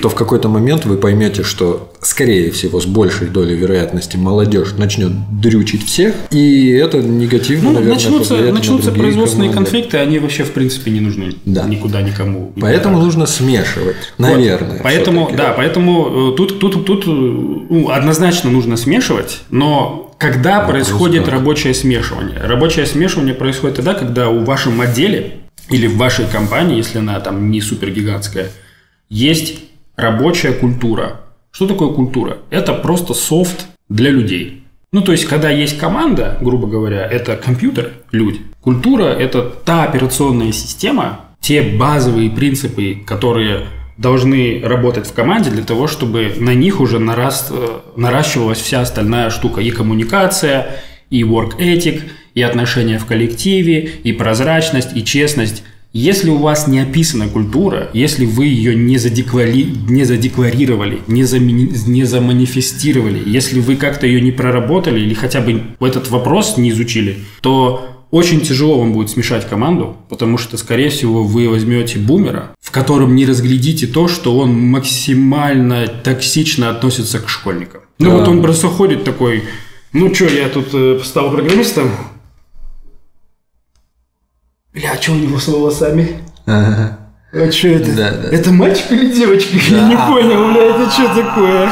то 0.01 0.09
в 0.09 0.15
какой-то 0.15 0.49
момент 0.49 0.85
вы 0.85 0.97
поймете, 0.97 1.43
что, 1.43 1.91
скорее 2.01 2.49
всего, 2.51 2.79
с 2.81 2.85
большей 2.85 3.27
долей 3.27 3.55
вероятности 3.55 4.17
молодежь 4.17 4.73
начнет 4.77 5.11
дрючить 5.39 5.85
всех, 5.85 6.15
и 6.31 6.69
это 6.69 6.99
негативно, 6.99 7.69
Ну, 7.69 7.71
наверное, 7.75 7.93
начнутся, 7.95 8.35
на 8.37 8.51
начнутся 8.51 8.85
другие 8.87 9.03
производственные 9.03 9.49
команды. 9.49 9.71
конфликты, 9.71 9.97
они 9.97 10.19
вообще, 10.19 10.43
в 10.43 10.51
принципе, 10.51 10.89
не 10.91 10.99
нужны 11.01 11.35
Да. 11.45 11.65
никуда 11.65 12.01
никому. 12.01 12.51
Поэтому 12.59 12.99
нужно 12.99 13.25
смешивать, 13.27 13.95
Вот. 14.17 14.29
наверное. 14.29 14.79
Поэтому, 14.83 15.27
всё-таки. 15.27 15.37
да, 15.37 15.53
поэтому 15.55 16.31
э, 16.33 16.35
тут, 16.35 16.59
тут, 16.59 16.85
тут 16.85 17.03
э, 17.07 17.09
ну, 17.11 17.89
однозначно 17.91 18.49
нужно 18.49 18.75
смешивать, 18.77 19.41
но 19.51 20.15
когда 20.17 20.61
происходит 20.61 21.25
как. 21.25 21.33
рабочее 21.33 21.75
смешивание? 21.75 22.39
Рабочее 22.43 22.87
смешивание 22.87 23.35
происходит 23.35 23.75
тогда, 23.77 23.93
когда 23.93 24.29
у 24.29 24.43
вашем 24.43 24.81
отделе 24.81 25.41
или 25.69 25.87
в 25.87 25.97
вашей 25.97 26.25
компании, 26.27 26.77
если 26.77 26.99
она 26.99 27.19
там 27.19 27.51
не 27.51 27.61
супер 27.61 27.91
гигантская, 27.91 28.49
есть 29.09 29.59
рабочая 29.95 30.53
культура. 30.53 31.21
Что 31.51 31.67
такое 31.67 31.89
культура? 31.89 32.37
Это 32.49 32.73
просто 32.73 33.13
софт 33.13 33.67
для 33.89 34.11
людей. 34.11 34.63
Ну, 34.93 35.01
то 35.01 35.11
есть, 35.11 35.25
когда 35.25 35.49
есть 35.49 35.77
команда, 35.77 36.37
грубо 36.39 36.67
говоря, 36.67 37.05
это 37.05 37.35
компьютер, 37.35 37.91
люди. 38.11 38.41
Культура– 38.61 39.03
это 39.19 39.41
та 39.41 39.83
операционная 39.83 40.51
система, 40.53 41.21
те 41.41 41.61
базовые 41.61 42.29
принципы, 42.29 43.01
которые 43.05 43.67
должны 43.97 44.61
работать 44.63 45.07
в 45.07 45.13
команде 45.13 45.49
для 45.49 45.63
того, 45.63 45.87
чтобы 45.87 46.33
на 46.37 46.53
них 46.53 46.79
уже 46.79 46.99
нараст, 46.99 47.47
э, 47.49 47.79
наращивалась 47.95 48.59
вся 48.59 48.81
остальная 48.81 49.29
штука. 49.29 49.59
И 49.61 49.71
коммуникация, 49.71 50.77
и 51.09 51.23
work 51.23 51.57
ethic, 51.59 52.01
и 52.33 52.41
отношения 52.41 52.99
в 52.99 53.05
коллективе, 53.05 53.89
и 54.03 54.13
прозрачность, 54.13 54.95
и 54.95 55.03
честность. 55.03 55.63
Если 55.93 56.29
у 56.29 56.37
вас 56.37 56.67
не 56.67 56.79
описана 56.79 57.27
культура, 57.27 57.89
если 57.93 58.25
вы 58.25 58.45
ее 58.45 58.75
не, 58.75 58.97
задеклари... 58.97 59.73
не 59.89 60.03
задекларировали, 60.03 60.99
не, 61.07 61.23
зами... 61.23 61.71
не 61.87 62.03
заманифестировали, 62.03 63.23
если 63.25 63.59
вы 63.59 63.77
как-то 63.77 64.05
ее 64.05 64.21
не 64.21 64.31
проработали 64.31 64.99
или 64.99 65.13
хотя 65.13 65.41
бы 65.41 65.63
этот 65.79 66.09
вопрос 66.11 66.57
не 66.57 66.69
изучили, 66.69 67.17
то 67.41 67.97
очень 68.11 68.41
тяжело 68.41 68.79
вам 68.79 68.93
будет 68.93 69.09
смешать 69.09 69.47
команду, 69.49 69.97
потому 70.09 70.37
что, 70.37 70.57
скорее 70.57 70.89
всего, 70.89 71.23
вы 71.23 71.49
возьмете 71.49 71.99
бумера, 71.99 72.51
в 72.61 72.71
котором 72.71 73.15
не 73.15 73.25
разглядите 73.25 73.87
то, 73.87 74.07
что 74.07 74.37
он 74.37 74.57
максимально 74.57 75.87
токсично 75.87 76.69
относится 76.69 77.19
к 77.19 77.27
школьникам. 77.27 77.81
Ну 77.99 78.11
да. 78.11 78.17
вот 78.17 78.27
он 78.27 78.41
просто 78.41 78.67
ходит 78.67 79.03
такой, 79.03 79.43
ну 79.93 80.13
что, 80.13 80.25
я 80.25 80.49
тут 80.49 80.73
э, 80.73 80.99
стал 81.03 81.31
программистом. 81.31 81.91
Бля, 84.73 84.91
а 84.93 85.01
что 85.01 85.13
у 85.13 85.15
него 85.15 85.39
с 85.39 85.47
волосами? 85.47 86.21
Ага. 86.45 86.99
А 87.33 87.51
что 87.51 87.67
это? 87.69 87.91
Да, 87.93 88.11
да. 88.11 88.29
Это 88.29 88.51
мальчик 88.51 88.91
или 88.91 89.11
девочка? 89.11 89.57
Да. 89.69 89.77
Я 89.77 89.87
не 89.87 89.95
понял, 89.95 90.51
бля, 90.51 90.63
это 90.63 90.91
что 90.91 91.15
такое? 91.15 91.71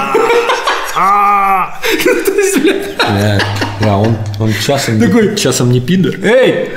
А! 0.96 1.80
Да, 3.82 3.98
он, 3.98 4.18
он 4.40 4.52
часом, 4.54 5.00
Такой, 5.00 5.36
часом 5.36 5.70
не 5.70 5.80
пидор. 5.80 6.16
Эй! 6.24 6.72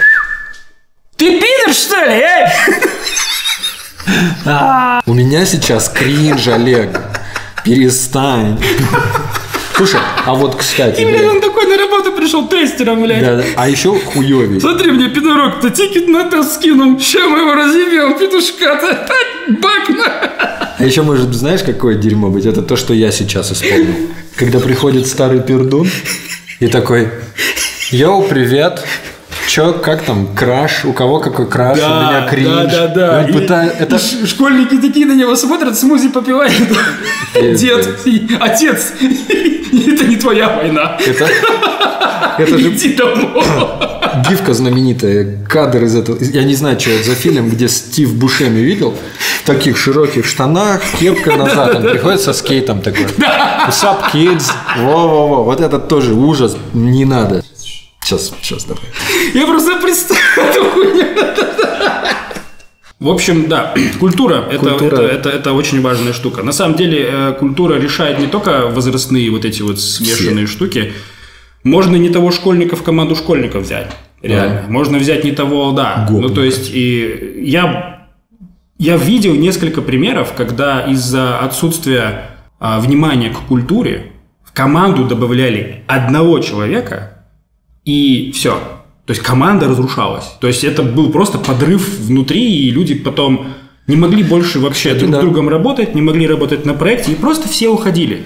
Ты 1.17 1.41
пидор, 1.41 1.73
что 1.73 1.97
ли, 2.05 2.23
эй? 2.23 2.47
У 5.07 5.15
меня 5.15 5.47
сейчас 5.47 5.89
кринж, 5.89 6.49
Олег. 6.49 7.01
Перестань. 7.65 8.59
Слушай, 9.79 10.01
а 10.27 10.35
вот, 10.35 10.57
кстати... 10.57 11.01
И, 11.01 11.05
блядь, 11.05 11.25
он 11.25 11.41
такой 11.41 11.67
на 11.67 11.77
работу 11.77 12.11
пришел 12.11 12.49
тестером, 12.49 13.01
блядь. 13.01 13.21
Да, 13.21 13.45
а 13.55 13.69
еще 13.69 13.97
хуёвей. 13.97 14.61
Смотри, 14.61 14.91
мне 14.91 15.09
пидорок-то 15.09 15.71
тикет 15.71 16.09
на 16.09 16.29
тест 16.29 16.57
скинул. 16.57 16.99
Ща 16.99 17.29
мы 17.29 17.39
его 17.39 17.55
разъебем, 17.55 18.19
петушка-то. 18.19 19.07
Баг 19.63 19.89
А 20.79 20.85
еще 20.85 21.03
может, 21.03 21.33
знаешь, 21.33 21.63
какое 21.63 21.95
дерьмо 21.95 22.29
быть? 22.29 22.45
Это 22.45 22.63
то, 22.63 22.75
что 22.75 22.93
я 22.93 23.13
сейчас 23.13 23.53
исполнил. 23.53 23.95
Когда 24.35 24.59
приходит 24.59 25.07
старый 25.07 25.41
пердун 25.41 25.89
и 26.59 26.67
такой, 26.67 27.11
yo, 27.93 28.23
привет, 28.25 28.85
Чё, 29.49 29.73
как 29.73 30.03
там, 30.03 30.29
краш? 30.35 30.85
У 30.85 30.93
кого 30.93 31.21
какой 31.21 31.49
краш? 31.49 31.79
Да, 31.79 31.87
у 31.89 32.03
меня 32.03 32.29
кринж. 32.29 32.71
Да, 32.71 32.87
да, 32.89 33.23
да. 33.23 33.29
И, 33.29 33.33
пытает, 33.33 33.81
это... 33.81 33.97
и 33.97 34.27
школьники 34.27 34.77
такие 34.77 35.07
на 35.07 35.15
него 35.15 35.35
смотрят, 35.37 35.77
смузи 35.79 36.11
попивают. 36.11 36.53
Дед, 37.35 37.89
отец, 38.41 38.93
это 39.01 40.05
не 40.05 40.17
твоя 40.17 40.55
война. 40.55 40.99
Это, 41.05 41.27
это 42.37 42.59
же... 42.59 42.75
Иди 42.75 42.93
домой. 42.93 43.43
Гифка 44.29 44.53
знаменитая, 44.53 45.39
кадр 45.49 45.85
из 45.85 45.97
этого. 45.97 46.19
Я 46.21 46.45
не 46.45 46.55
знаю, 46.55 46.79
что 46.79 46.91
это 46.91 47.05
за 47.05 47.15
фильм, 47.15 47.49
где 47.49 47.69
Стив 47.69 48.15
Бушеми 48.15 48.61
видел. 48.61 48.95
В 49.43 49.47
таких 49.47 49.79
широких 49.79 50.27
штанах, 50.27 50.83
кепка 51.01 51.37
назад. 51.37 51.77
Он 51.77 51.83
приходит 51.85 52.21
со 52.21 52.35
скейтом 52.35 52.83
такой. 52.83 53.07
Up, 53.07 54.13
kids? 54.13 54.53
Во-во-во. 54.79 55.45
Вот 55.45 55.63
это 55.63 55.79
тоже 55.79 56.13
ужас. 56.13 56.55
Не 56.75 57.07
надо. 57.07 57.43
Сейчас, 58.09 58.33
сейчас, 58.41 58.65
давай. 58.65 58.85
Я 59.35 59.47
просто 59.47 59.79
хуйню. 59.79 61.05
В 62.99 63.11
общем, 63.11 63.49
да, 63.51 63.75
культура, 64.01 64.45
культура. 64.45 64.77
Это, 64.77 64.85
это, 64.87 65.03
это, 65.03 65.29
это 65.29 65.53
очень 65.53 65.83
важная 65.83 66.15
штука. 66.15 66.43
На 66.43 66.53
самом 66.53 66.79
деле, 66.79 67.07
э, 67.07 67.33
культура 67.39 67.75
решает 67.75 68.19
не 68.19 68.27
только 68.27 68.69
возрастные 68.69 69.31
вот 69.31 69.45
эти 69.45 69.61
вот 69.61 69.79
смешанные 69.79 70.47
Все. 70.47 70.55
штуки. 70.57 70.93
Можно 71.65 71.97
не 71.97 72.09
того 72.09 72.31
школьника 72.31 72.77
в 72.77 72.83
команду 72.83 73.15
школьников 73.15 73.65
взять. 73.65 73.95
Реально. 74.23 74.63
Да. 74.67 74.73
Можно 74.73 74.97
взять 74.97 75.25
не 75.25 75.33
того, 75.33 75.73
да. 75.73 76.07
Гопника. 76.09 76.29
Ну, 76.29 76.35
то 76.35 76.43
есть, 76.43 76.71
и 76.73 77.43
я, 77.43 78.07
я 78.79 78.97
видел 78.97 79.35
несколько 79.35 79.83
примеров, 79.83 80.33
когда 80.33 80.81
из-за 80.81 81.41
отсутствия 81.41 82.31
а, 82.59 82.81
внимания 82.81 83.29
к 83.29 83.41
культуре 83.41 84.13
в 84.45 84.55
команду 84.55 85.05
добавляли 85.05 85.85
одного 85.87 86.39
человека, 86.39 87.18
и 87.89 88.33
все. 88.33 88.51
То 89.07 89.13
есть 89.13 89.23
команда 89.23 89.67
разрушалась. 89.67 90.27
То 90.43 90.47
есть 90.47 90.63
это 90.63 90.83
был 90.83 91.11
просто 91.11 91.39
подрыв 91.39 91.89
внутри, 92.01 92.67
и 92.67 92.71
люди 92.71 92.95
потом 92.95 93.47
не 93.87 93.97
могли 93.97 94.23
больше 94.23 94.61
вообще 94.61 94.91
это 94.91 95.07
друг 95.07 95.15
с 95.15 95.21
другом 95.21 95.49
работать, 95.49 95.95
не 95.95 96.03
могли 96.03 96.27
работать 96.27 96.67
на 96.67 96.75
проекте, 96.75 97.13
и 97.13 97.15
просто 97.15 97.49
все 97.49 97.71
уходили. 97.71 98.25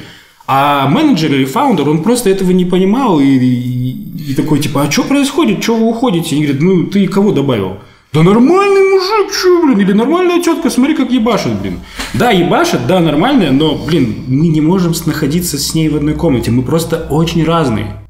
А 0.48 0.88
менеджер 0.88 1.32
или 1.32 1.44
фаундер, 1.44 1.88
он 1.88 2.02
просто 2.02 2.28
этого 2.28 2.50
не 2.50 2.64
понимал 2.64 3.20
и, 3.20 3.24
и, 3.24 4.32
и 4.32 4.34
такой, 4.34 4.58
типа, 4.58 4.82
а 4.82 4.90
что 4.90 5.04
происходит, 5.04 5.62
что 5.62 5.76
вы 5.76 5.86
уходите? 5.86 6.34
И 6.34 6.38
они 6.38 6.46
говорят, 6.46 6.62
ну, 6.62 6.86
ты 6.86 7.06
кого 7.06 7.30
добавил? 7.30 7.76
Да 8.12 8.24
нормальный 8.24 8.90
мужик, 8.90 9.32
что, 9.32 9.62
блин, 9.64 9.78
или 9.78 9.92
нормальная 9.92 10.42
тетка, 10.42 10.70
смотри, 10.70 10.96
как 10.96 11.12
ебашит, 11.12 11.52
блин. 11.60 11.78
Да, 12.14 12.32
ебашит, 12.32 12.88
да, 12.88 12.98
нормальная, 12.98 13.52
но, 13.52 13.76
блин, 13.76 14.24
мы 14.26 14.48
не 14.48 14.60
можем 14.60 14.92
находиться 15.06 15.56
с 15.56 15.72
ней 15.72 15.88
в 15.88 15.94
одной 15.94 16.14
комнате, 16.14 16.50
мы 16.50 16.64
просто 16.64 17.06
очень 17.08 17.44
разные 17.44 18.01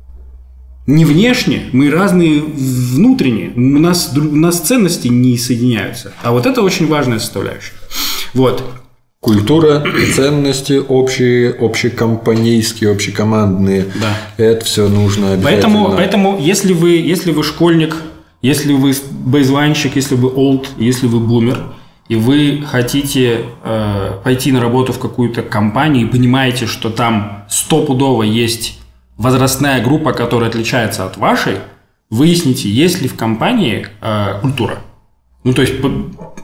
не 0.87 1.05
внешне, 1.05 1.69
мы 1.73 1.91
разные 1.91 2.43
внутренне. 2.43 3.53
У 3.55 3.79
нас, 3.79 4.13
у 4.17 4.21
нас 4.21 4.61
ценности 4.61 5.09
не 5.09 5.39
соединяются. 5.39 6.13
А 6.23 6.33
вот 6.33 6.47
это 6.47 6.63
очень 6.63 6.89
важная 6.89 7.19
составляющая. 7.19 7.75
Вот. 8.35 8.65
Культура, 9.21 9.85
ценности 10.17 10.83
общие, 10.87 11.51
общекомпанейские, 11.53 12.91
общекомандные. 12.91 13.87
Да. 14.01 14.17
Это 14.37 14.65
все 14.65 14.89
нужно 14.89 15.35
обязательно. 15.35 15.45
Поэтому, 15.45 15.97
поэтому 15.97 16.39
если, 16.41 16.73
вы, 16.73 16.97
если 16.97 17.31
вы 17.31 17.45
школьник, 17.45 17.95
если 18.41 18.73
вы 18.73 18.93
бейзлайнщик, 19.11 19.95
если 19.95 20.17
вы 20.17 20.29
олд, 20.29 20.69
если 20.77 21.07
вы 21.07 21.21
бумер, 21.21 21.61
и 22.09 22.17
вы 22.17 22.65
хотите 22.67 23.45
э, 23.63 24.11
пойти 24.25 24.51
на 24.51 24.61
работу 24.61 24.93
в 24.93 24.99
какую-то 24.99 25.43
компанию 25.43 26.09
и 26.09 26.11
понимаете, 26.11 26.67
что 26.67 26.91
там 26.91 27.45
стопудово 27.49 28.25
есть 28.25 28.81
возрастная 29.17 29.83
группа, 29.83 30.13
которая 30.13 30.51
отличается 30.51 31.05
от 31.07 31.17
вашей, 31.17 31.57
выясните, 32.11 32.69
есть 32.69 33.01
ли 33.01 33.09
в 33.09 33.17
компании 33.17 33.87
э, 34.01 34.39
культура. 34.41 34.79
Ну, 35.45 35.55
то 35.55 35.63
есть, 35.63 35.75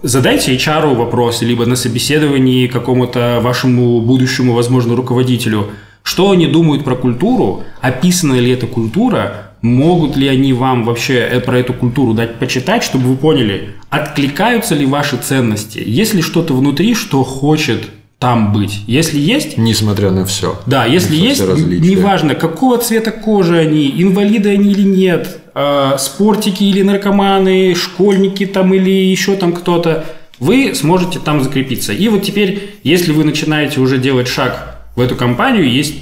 задайте 0.02 0.57
HR 0.57 0.94
вопрос, 0.94 1.42
либо 1.42 1.66
на 1.66 1.76
собеседовании 1.76 2.66
какому-то 2.66 3.38
вашему 3.42 4.00
будущему, 4.00 4.54
возможно, 4.54 4.96
руководителю, 4.96 5.68
что 6.02 6.31
они 6.31 6.46
думают 6.46 6.85
про 6.85 6.96
культуру, 6.96 7.62
описана 7.81 8.35
ли 8.35 8.50
эта 8.50 8.66
культура, 8.66 9.52
могут 9.62 10.16
ли 10.16 10.26
они 10.26 10.52
вам 10.52 10.85
вообще 10.85 11.18
э, 11.18 11.40
про 11.40 11.59
эту 11.59 11.74
культуру 11.74 12.14
дать 12.14 12.38
почитать, 12.38 12.83
чтобы 12.83 13.04
вы 13.04 13.16
поняли, 13.16 13.74
откликаются 13.90 14.74
ли 14.74 14.87
ваши 14.87 15.16
ценности, 15.16 15.83
есть 15.85 16.14
ли 16.14 16.22
что-то 16.22 16.54
внутри, 16.54 16.94
что 16.94 17.24
хочет 17.24 17.90
там 18.18 18.52
быть. 18.52 18.81
Если 18.87 19.18
есть... 19.18 19.59
Несмотря 19.59 20.11
на 20.11 20.26
все. 20.26 20.61
Да, 20.66 20.85
если 20.85 21.14
есть, 21.16 21.40
неважно, 21.40 22.35
какого 22.35 22.78
цвета 22.78 23.12
кожи 23.12 23.57
они, 23.57 24.02
инвалиды 24.02 24.50
они 24.50 24.72
или 24.72 24.83
нет, 24.83 25.40
э, 25.54 25.92
спортики 25.98 26.64
или 26.64 26.83
наркоманы, 26.83 27.74
школьники 27.76 28.44
там 28.46 28.74
или 28.74 28.90
еще 28.90 29.37
там 29.37 29.52
кто-то, 29.52 30.04
вы 30.40 30.74
сможете 30.74 31.20
там 31.20 31.42
закрепиться. 31.42 31.92
И 31.92 32.09
вот 32.09 32.22
теперь, 32.22 32.74
если 32.83 33.12
вы 33.12 33.24
начинаете 33.24 33.81
уже 33.81 33.98
делать 33.98 34.26
шаг 34.26 34.81
в 34.96 35.00
эту 35.00 35.14
компанию, 35.14 35.70
есть 35.70 35.94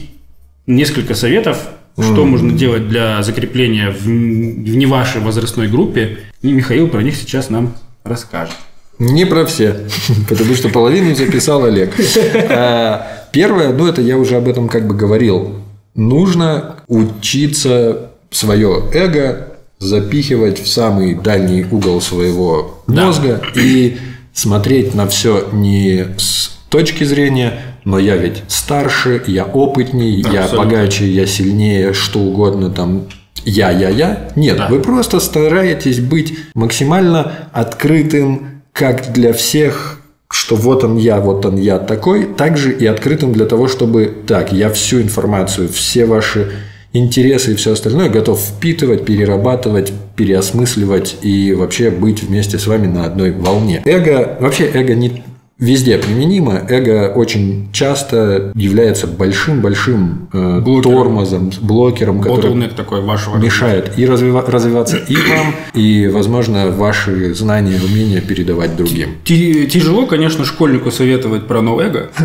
несколько 0.66 1.14
советов, 1.14 1.68
что 1.98 2.22
mm. 2.22 2.26
можно 2.26 2.52
делать 2.52 2.88
для 2.88 3.22
закрепления 3.22 3.90
в, 3.90 4.04
в 4.04 4.08
не 4.76 4.86
вашей 4.86 5.20
возрастной 5.20 5.68
группе. 5.68 6.18
И 6.42 6.52
Михаил 6.52 6.88
про 6.88 7.02
них 7.02 7.16
сейчас 7.16 7.50
нам 7.50 7.74
расскажет. 8.04 8.56
Не 8.98 9.24
про 9.26 9.44
все, 9.44 9.86
потому 10.28 10.54
что 10.54 10.68
половину 10.68 11.14
записал 11.14 11.64
Олег. 11.64 11.94
А, 12.48 13.06
первое, 13.32 13.72
ну 13.72 13.86
это 13.86 14.00
я 14.00 14.16
уже 14.16 14.36
об 14.36 14.48
этом 14.48 14.68
как 14.68 14.86
бы 14.86 14.94
говорил. 14.94 15.56
Нужно 15.94 16.76
учиться 16.88 18.10
свое 18.30 18.82
эго 18.92 19.48
запихивать 19.78 20.62
в 20.62 20.68
самый 20.68 21.14
дальний 21.14 21.64
угол 21.70 22.00
своего 22.00 22.82
мозга 22.86 23.42
да. 23.54 23.60
и 23.60 23.96
смотреть 24.32 24.94
на 24.94 25.06
все 25.06 25.48
не 25.52 26.06
с 26.18 26.56
точки 26.70 27.04
зрения, 27.04 27.60
но 27.84 27.98
я 27.98 28.16
ведь 28.16 28.42
старше, 28.48 29.22
я 29.26 29.44
опытней, 29.44 30.22
да, 30.22 30.30
я 30.30 30.44
абсолютно. 30.44 30.70
богаче, 30.70 31.06
я 31.06 31.26
сильнее, 31.26 31.92
что 31.92 32.20
угодно 32.20 32.70
там 32.70 33.06
я, 33.44 33.70
я, 33.70 33.88
я. 33.90 34.28
Нет, 34.34 34.56
да. 34.56 34.68
вы 34.68 34.80
просто 34.80 35.20
стараетесь 35.20 36.00
быть 36.00 36.36
максимально 36.54 37.48
открытым, 37.52 38.55
как 38.76 39.12
для 39.12 39.32
всех 39.32 40.00
что 40.28 40.56
вот 40.56 40.82
он 40.82 40.96
я, 40.96 41.20
вот 41.20 41.46
он 41.46 41.56
я 41.56 41.78
такой, 41.78 42.24
также 42.24 42.72
и 42.72 42.84
открытым 42.84 43.32
для 43.32 43.46
того, 43.46 43.68
чтобы 43.68 44.12
так, 44.26 44.52
я 44.52 44.70
всю 44.70 45.00
информацию, 45.00 45.68
все 45.68 46.04
ваши 46.04 46.50
интересы 46.92 47.52
и 47.52 47.54
все 47.54 47.72
остальное 47.72 48.08
готов 48.08 48.40
впитывать, 48.40 49.04
перерабатывать, 49.04 49.92
переосмысливать 50.16 51.16
и 51.22 51.52
вообще 51.52 51.90
быть 51.90 52.24
вместе 52.24 52.58
с 52.58 52.66
вами 52.66 52.88
на 52.88 53.04
одной 53.04 53.30
волне. 53.30 53.82
Эго, 53.84 54.36
вообще 54.40 54.68
эго 54.72 54.94
не 54.94 55.22
везде 55.58 55.98
применимо. 55.98 56.60
Эго 56.68 57.12
очень 57.14 57.68
часто 57.72 58.52
является 58.54 59.06
большим-большим 59.06 60.28
э, 60.32 60.62
тормозом, 60.82 61.50
блокером, 61.60 62.20
который 62.20 62.68
такой 62.68 63.00
вашего 63.00 63.36
мешает 63.36 63.98
и 63.98 64.04
развива- 64.04 64.48
развиваться 64.50 64.96
и 64.96 65.16
вам, 65.16 65.54
и, 65.74 66.08
возможно, 66.08 66.68
ваши 66.70 67.34
знания 67.34 67.76
и 67.76 67.84
умения 67.84 68.20
передавать 68.20 68.76
другим. 68.76 69.16
Тяжело, 69.24 70.06
конечно, 70.06 70.44
школьнику 70.44 70.90
советовать 70.90 71.46
про 71.46 71.62
ноу-эго. 71.62 72.10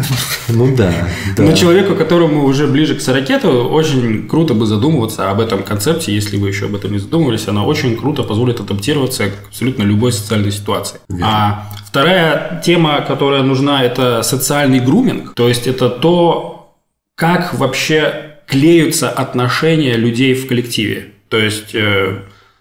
Ну 0.53 0.75
да, 0.75 0.93
да. 1.37 1.43
Но 1.43 1.53
человеку, 1.53 1.95
которому 1.95 2.43
уже 2.43 2.67
ближе 2.67 2.95
к 2.95 3.01
40, 3.01 3.71
очень 3.71 4.27
круто 4.27 4.53
бы 4.53 4.65
задумываться 4.65 5.31
об 5.31 5.39
этом 5.39 5.63
концепте, 5.63 6.13
если 6.13 6.35
вы 6.35 6.49
еще 6.49 6.65
об 6.65 6.75
этом 6.75 6.91
не 6.91 6.99
задумывались. 6.99 7.47
Она 7.47 7.63
очень 7.63 7.95
круто 7.95 8.23
позволит 8.23 8.59
адаптироваться 8.59 9.27
к 9.27 9.47
абсолютно 9.47 9.83
любой 9.83 10.11
социальной 10.11 10.51
ситуации. 10.51 10.99
А 11.23 11.69
вторая 11.91 12.61
тема, 12.63 13.03
которая 13.05 13.43
нужна, 13.43 13.83
это 13.83 14.23
социальный 14.23 14.79
груминг. 14.79 15.33
То 15.35 15.49
есть 15.49 15.67
это 15.67 15.89
то, 15.89 16.73
как 17.15 17.53
вообще 17.53 18.37
клеются 18.47 19.09
отношения 19.09 19.97
людей 19.97 20.33
в 20.33 20.47
коллективе. 20.47 21.11
То 21.27 21.37
есть 21.37 21.75
э, 21.75 22.19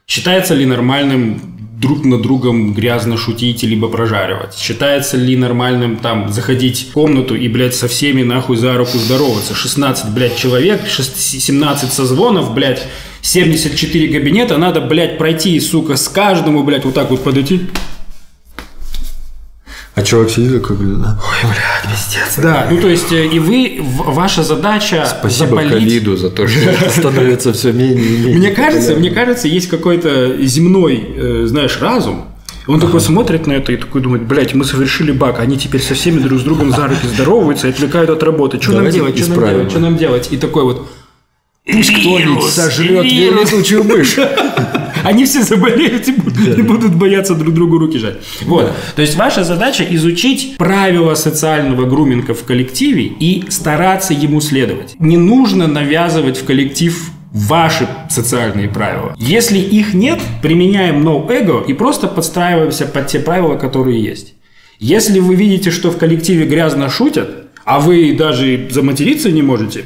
считается 0.09 0.55
ли 0.55 0.67
нормальным 0.67 1.41
друг 1.79 2.05
над 2.05 2.23
другом 2.23 2.75
грязно 2.75 3.17
шутить 3.17 3.63
либо 3.63 3.89
прожаривать? 3.89 4.57
Считается 4.57 5.17
ли 5.17 5.37
нормальным 5.37 5.97
там 5.97 6.29
заходить 6.33 6.89
в 6.89 6.93
комнату 6.93 7.37
и, 7.37 7.47
блядь, 7.47 7.75
со 7.77 7.87
всеми 7.87 8.25
нахуй 8.25 8.57
за 8.57 8.77
руку 8.77 8.99
здороваться? 8.99 9.55
16, 9.55 10.13
блядь, 10.13 10.37
человек, 10.37 10.81
17 10.89 11.93
созвонов, 11.93 12.53
блядь, 12.53 12.85
74 13.23 14.09
кабинета, 14.09 14.59
надо, 14.59 14.81
блядь, 14.81 15.19
пройти, 15.19 15.59
сука, 15.61 15.97
с 15.97 16.09
каждому, 16.09 16.65
блядь, 16.65 16.85
вот 16.85 16.95
так 16.95 17.11
вот 17.11 17.23
подойти. 17.23 17.61
А 19.95 20.03
чувак 20.03 20.31
сидит 20.31 20.63
такой, 20.63 20.77
блин, 20.77 21.03
да? 21.03 21.21
Ой, 21.21 21.51
блядь, 21.51 21.93
пиздец. 21.93 22.39
Да, 22.39 22.69
ну 22.71 22.81
то 22.81 22.89
есть 22.89 23.13
э, 23.13 23.27
и 23.27 23.39
вы, 23.39 23.81
ваша 23.83 24.43
задача 24.45 25.05
Спасибо 25.07 25.49
запалить... 25.49 25.73
ковиду 25.73 26.17
за 26.17 26.31
то, 26.31 26.47
что 26.47 26.91
становится 26.91 27.53
все 27.53 27.73
менее 27.73 28.05
и 28.05 28.19
менее. 28.19 28.37
Мне 28.37 28.51
кажется, 28.53 28.95
мне 28.95 29.11
кажется, 29.11 29.49
есть 29.49 29.69
какой-то 29.69 30.37
земной, 30.47 31.05
э, 31.17 31.47
знаешь, 31.47 31.79
разум. 31.81 32.27
Он 32.67 32.79
такой 32.79 33.01
смотрит 33.01 33.49
на 33.49 33.55
это 33.55 33.73
и 33.73 33.77
такой 33.77 34.01
думает, 34.01 34.23
блядь, 34.25 34.55
мы 34.55 34.65
совершили 34.65 35.11
баг, 35.11 35.41
они 35.41 35.59
теперь 35.59 35.83
со 35.83 35.95
всеми 35.95 36.21
друг 36.21 36.39
с 36.39 36.43
другом 36.43 36.71
за 36.71 36.87
руки 36.87 37.07
здороваются 37.13 37.67
и 37.67 37.71
отвлекают 37.71 38.11
от 38.11 38.23
работы. 38.23 38.61
Что 38.61 38.73
нам 38.73 38.91
делать? 38.91 39.19
Что 39.19 39.31
нам 39.31 39.49
делать? 39.49 39.71
Что 39.71 39.81
нам 39.81 39.97
делать? 39.97 40.29
И 40.31 40.37
такой 40.37 40.63
вот, 40.63 40.89
Пусть 41.65 41.93
кто-нибудь 41.93 42.51
сожрет 42.51 43.05
вирус. 43.05 43.53
летучую 43.53 43.85
мышь. 43.85 44.17
они 45.05 45.25
все 45.25 45.43
заболеют 45.43 46.09
и 46.09 46.13
будут, 46.13 46.59
и 46.59 46.63
будут 46.63 46.95
бояться 46.95 47.35
друг 47.35 47.55
другу 47.55 47.79
руки 47.79 47.99
жать. 47.99 48.19
Вот. 48.43 48.73
То 48.97 49.03
есть 49.03 49.17
ваша 49.17 49.45
задача 49.45 49.85
изучить 49.85 50.57
правила 50.57 51.15
социального 51.15 51.87
груминга 51.87 52.35
в 52.35 52.45
коллективе 52.45 53.05
и 53.05 53.45
стараться 53.49 54.15
ему 54.15 54.41
следовать. 54.41 54.95
Не 54.99 55.17
нужно 55.17 55.67
навязывать 55.67 56.39
в 56.39 56.45
коллектив 56.45 57.11
ваши 57.33 57.87
социальные 58.09 58.69
правила. 58.69 59.15
Если 59.19 59.59
их 59.59 59.95
нет, 59.95 60.21
применяем 60.43 61.07
no 61.07 61.27
ego 61.29 61.65
и 61.65 61.73
просто 61.75 62.09
подстраиваемся 62.09 62.87
под 62.87 63.07
те 63.07 63.21
правила, 63.21 63.57
которые 63.57 64.03
есть. 64.03 64.35
Если 64.79 65.21
вы 65.21 65.35
видите, 65.35 65.71
что 65.71 65.91
в 65.91 65.99
коллективе 65.99 66.47
грязно 66.47 66.89
шутят, 66.89 67.49
а 67.65 67.79
вы 67.79 68.15
даже 68.15 68.69
заматериться 68.71 69.31
не 69.31 69.43
можете, 69.43 69.85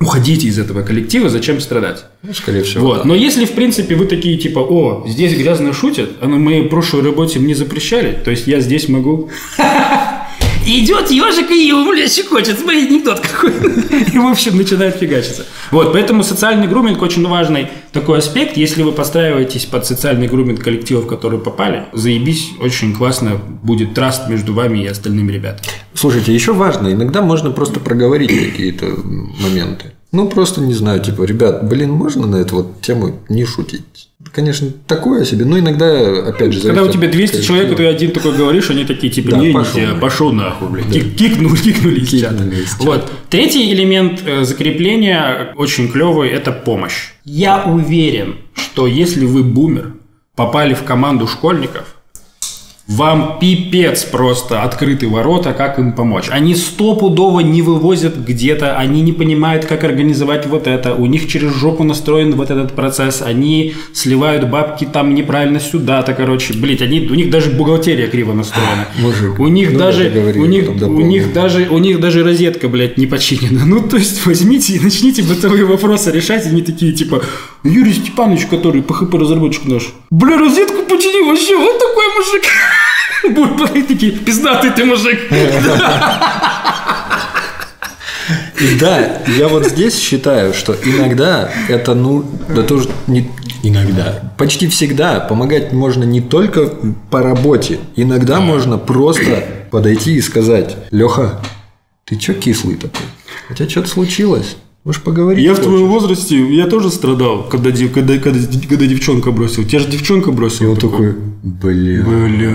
уходите 0.00 0.46
из 0.48 0.58
этого 0.58 0.82
коллектива, 0.82 1.28
зачем 1.28 1.60
страдать? 1.60 2.04
Ну, 2.22 2.32
Скорее 2.32 2.62
всего. 2.62 2.86
Вот. 2.86 2.98
да. 2.98 3.04
Но 3.04 3.14
если, 3.14 3.44
в 3.44 3.52
принципе, 3.52 3.94
вы 3.94 4.06
такие, 4.06 4.38
типа, 4.38 4.60
о, 4.60 5.06
здесь 5.06 5.36
грязно 5.36 5.72
шутят, 5.72 6.10
а 6.20 6.26
на 6.26 6.36
моей 6.36 6.68
прошлой 6.68 7.02
работе 7.02 7.38
мне 7.38 7.54
запрещали, 7.54 8.18
то 8.24 8.30
есть 8.30 8.46
я 8.46 8.60
здесь 8.60 8.88
могу... 8.88 9.30
Идет 10.72 11.10
ежик 11.10 11.50
и 11.50 11.66
его, 11.66 11.90
бля, 11.90 12.06
щекочет, 12.08 12.60
смотри, 12.60 12.86
анекдот 12.86 13.18
какой. 13.18 13.50
И, 14.12 14.18
в 14.18 14.26
общем, 14.26 14.56
начинает 14.56 14.94
фигачиться. 14.94 15.44
Вот, 15.72 15.92
поэтому 15.92 16.22
социальный 16.22 16.68
груминг 16.68 17.02
очень 17.02 17.26
важный 17.26 17.66
такой 17.90 18.18
аспект. 18.18 18.56
Если 18.56 18.84
вы 18.84 18.92
подстраиваетесь 18.92 19.66
под 19.66 19.84
социальный 19.84 20.28
груминг 20.28 20.62
коллективов, 20.62 21.08
которые 21.08 21.40
попали, 21.40 21.86
заебись, 21.92 22.50
очень 22.60 22.94
классно 22.94 23.32
будет 23.62 23.94
траст 23.94 24.28
между 24.28 24.54
вами 24.54 24.84
и 24.84 24.86
остальными 24.86 25.32
ребятами. 25.32 25.66
Слушайте, 25.92 26.32
еще 26.32 26.52
важно, 26.52 26.92
иногда 26.92 27.20
можно 27.20 27.50
просто 27.50 27.80
проговорить 27.80 28.30
какие-то 28.30 28.86
моменты. 29.40 29.86
Ну, 30.12 30.28
просто 30.28 30.60
не 30.60 30.74
знаю, 30.74 31.00
типа, 31.02 31.24
ребят, 31.24 31.68
блин, 31.68 31.90
можно 31.90 32.28
на 32.28 32.36
эту 32.36 32.56
вот 32.56 32.80
тему 32.80 33.20
не 33.28 33.44
шутить? 33.44 34.09
Конечно, 34.32 34.68
такое 34.86 35.24
себе, 35.24 35.44
но 35.44 35.58
иногда, 35.58 36.28
опять 36.28 36.52
же, 36.52 36.60
Когда 36.60 36.82
у 36.84 36.88
тебя 36.88 37.06
от 37.08 37.12
200 37.12 37.32
коллектива. 37.32 37.42
человек, 37.58 37.72
и 37.72 37.76
ты 37.76 37.86
один 37.86 38.10
такой 38.12 38.36
говоришь, 38.36 38.70
они 38.70 38.84
такие, 38.84 39.12
типа, 39.12 39.30
Да, 39.32 39.38
не, 39.38 39.48
не, 39.48 39.52
пошел 39.52 39.80
пошел 40.00 40.32
нахуй, 40.32 40.68
блядь. 40.68 40.86
Кик- 40.86 41.14
Кикнули, 41.14 41.56
кикнули. 41.56 42.00
Кикнули 42.00 42.60
из 42.62 42.70
чата. 42.70 42.84
Вот. 42.84 43.10
Третий 43.28 43.72
элемент 43.72 44.20
э, 44.24 44.44
закрепления 44.44 45.52
очень 45.56 45.88
клевый– 45.90 46.28
это 46.30 46.52
помощь. 46.52 47.10
Я 47.24 47.64
уверен, 47.64 48.36
что 48.54 48.86
если 48.86 49.24
вы 49.24 49.42
бумер, 49.42 49.94
попали 50.36 50.74
в 50.74 50.84
команду 50.84 51.26
школьников, 51.26 51.96
вам 52.90 53.38
пипец 53.40 54.02
просто 54.02 54.62
открыты 54.62 55.08
ворота, 55.08 55.52
как 55.52 55.78
им 55.78 55.92
помочь. 55.92 56.26
Они 56.28 56.56
стопудово 56.56 57.38
не 57.38 57.62
вывозят 57.62 58.16
где-то, 58.16 58.76
они 58.76 59.00
не 59.02 59.12
понимают, 59.12 59.64
как 59.64 59.84
организовать 59.84 60.46
вот 60.46 60.66
это, 60.66 60.96
у 60.96 61.06
них 61.06 61.28
через 61.28 61.54
жопу 61.54 61.84
настроен 61.84 62.34
вот 62.34 62.50
этот 62.50 62.72
процесс, 62.72 63.22
они 63.22 63.74
сливают 63.92 64.50
бабки 64.50 64.88
там 64.92 65.14
неправильно 65.14 65.60
сюда-то, 65.60 66.14
короче, 66.14 66.52
блять, 66.54 66.82
они, 66.82 67.06
у 67.08 67.14
них 67.14 67.30
даже 67.30 67.50
бухгалтерия 67.50 68.08
криво 68.08 68.32
настроена. 68.32 68.88
Мужик. 68.98 69.38
У 69.38 69.46
них 69.46 69.70
Ну 69.72 69.78
да, 69.78 69.84
даже, 69.86 70.10
у 70.36 70.44
них, 70.46 70.68
у 70.68 71.00
них 71.00 71.32
даже, 71.32 71.68
у 71.70 71.78
них 71.78 72.00
даже 72.00 72.24
розетка, 72.24 72.68
блядь, 72.68 72.98
не 72.98 73.06
починена. 73.06 73.60
Ну, 73.70 73.88
то 73.88 73.98
есть, 73.98 74.26
возьмите 74.26 74.72
и 74.72 74.80
начните 74.80 75.22
бытовые 75.22 75.64
вопросы 75.64 76.10
решать, 76.10 76.44
они 76.46 76.62
такие, 76.62 76.92
типа, 76.92 77.22
Юрий 77.62 77.92
Степанович, 77.92 78.46
который 78.46 78.82
ПХП-разработчик 78.82 79.66
наш, 79.66 79.90
бля, 80.10 80.36
розетку 80.36 80.82
почини, 80.82 81.28
вообще, 81.28 81.56
вот 81.56 81.78
такой 81.78 82.04
мужик. 82.16 82.42
Будут 83.30 83.58
подходить 83.58 83.88
такие, 83.88 84.12
пиздатый 84.12 84.70
ты 84.70 84.84
мужик. 84.84 85.18
Да, 88.78 89.22
я 89.38 89.48
вот 89.48 89.66
здесь 89.66 89.98
считаю, 89.98 90.52
что 90.52 90.76
иногда 90.84 91.50
это, 91.68 91.94
ну, 91.94 92.24
да 92.48 92.62
тоже 92.62 92.90
не 93.06 93.30
иногда, 93.62 94.32
почти 94.36 94.68
всегда 94.68 95.18
помогать 95.18 95.72
можно 95.72 96.04
не 96.04 96.20
только 96.20 96.70
по 97.10 97.22
работе, 97.22 97.78
иногда 97.96 98.38
можно 98.40 98.76
просто 98.76 99.44
подойти 99.70 100.14
и 100.14 100.20
сказать, 100.20 100.76
Леха, 100.90 101.40
ты 102.04 102.16
чё 102.16 102.34
кислый 102.34 102.76
такой? 102.76 103.06
У 103.48 103.54
тебя 103.54 103.68
что-то 103.68 103.88
случилось? 103.88 104.56
Может, 104.84 105.02
поговорить? 105.02 105.44
Я 105.44 105.52
в 105.52 105.56
хочешь?» 105.56 105.66
твоем 105.70 105.88
возрасте, 105.88 106.54
я 106.54 106.66
тоже 106.66 106.90
страдал, 106.90 107.42
когда, 107.48 107.70
дев- 107.70 107.92
когда, 107.92 108.16
когда, 108.18 108.38
когда 108.68 108.86
девчонка 108.86 109.30
бросил. 109.30 109.64
Тебя 109.64 109.80
же 109.80 109.88
девчонка 109.88 110.30
И 110.30 110.32
бросила. 110.32 110.70
он 110.70 110.76
такой, 110.76 111.14
бля, 111.42 112.02
Бля. 112.02 112.50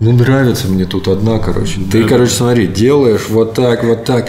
ну 0.00 0.12
нравится 0.12 0.68
мне 0.68 0.84
тут 0.84 1.08
одна, 1.08 1.38
короче. 1.38 1.80
Ты, 1.90 2.02
Да. 2.02 2.08
короче, 2.08 2.32
смотри, 2.32 2.66
делаешь 2.66 3.26
вот 3.30 3.54
так, 3.54 3.82
вот 3.84 4.04
так. 4.04 4.28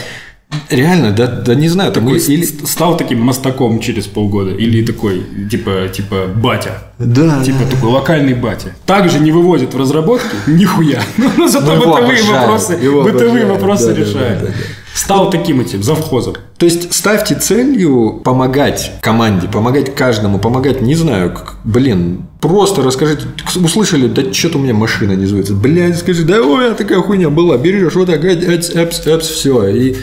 Реально, 0.70 1.12
да, 1.12 1.28
да 1.28 1.56
не 1.56 1.68
знаю, 1.68 1.92
Такой 1.92 2.18
или... 2.20 2.46
с- 2.46 2.70
стал 2.72 2.96
таким 2.96 3.20
мостаком 3.20 3.80
через 3.80 4.06
полгода. 4.06 4.52
Или 4.52 4.86
такой, 4.86 5.24
типа, 5.52 5.90
типа, 5.94 6.28
батя. 6.34 6.84
Да, 6.98 7.44
Типа 7.44 7.58
да. 7.66 7.72
такой 7.76 7.90
локальный 7.92 8.34
батя. 8.36 8.74
Также 8.86 9.20
не 9.20 9.32
выводит 9.34 9.74
в 9.74 9.78
разработки 9.78 10.28
нихуя. 10.48 11.02
Но 11.38 11.48
зато 11.50 11.74
его 11.74 11.86
бытовые 11.98 12.24
вопросы, 12.24 12.78
бытовые 13.04 13.46
вопросы 13.46 13.94
решает. 13.94 14.54
Стал 14.96 15.30
таким 15.30 15.60
этим, 15.60 15.84
завхозом. 15.84 16.36
То 16.58 16.66
есть 16.66 16.94
ставьте 16.94 17.36
целью 17.36 18.22
помогать 18.24 18.94
команде, 19.02 19.50
помогать 19.50 19.94
каждому, 19.94 20.40
помогать, 20.40 20.82
не 20.82 20.96
знаю, 20.96 21.34
как, 21.34 21.56
блин, 21.66 22.22
просто 22.40 22.82
расскажите, 22.82 23.24
услышали, 23.56 24.08
да 24.08 24.32
что-то 24.32 24.58
у 24.58 24.62
меня 24.62 24.74
машина 24.74 25.12
не 25.12 25.26
звонится, 25.26 25.54
блядь, 25.54 25.98
скажи, 25.98 26.24
да 26.24 26.42
ой, 26.42 26.74
такая 26.76 27.02
хуйня 27.02 27.30
была, 27.30 27.58
берешь 27.58 27.94
вот 27.94 28.08
так, 28.08 28.24
эпс, 28.24 28.70
эпс, 28.70 29.06
эпс, 29.06 29.28
все, 29.28 29.68
и 29.68 29.98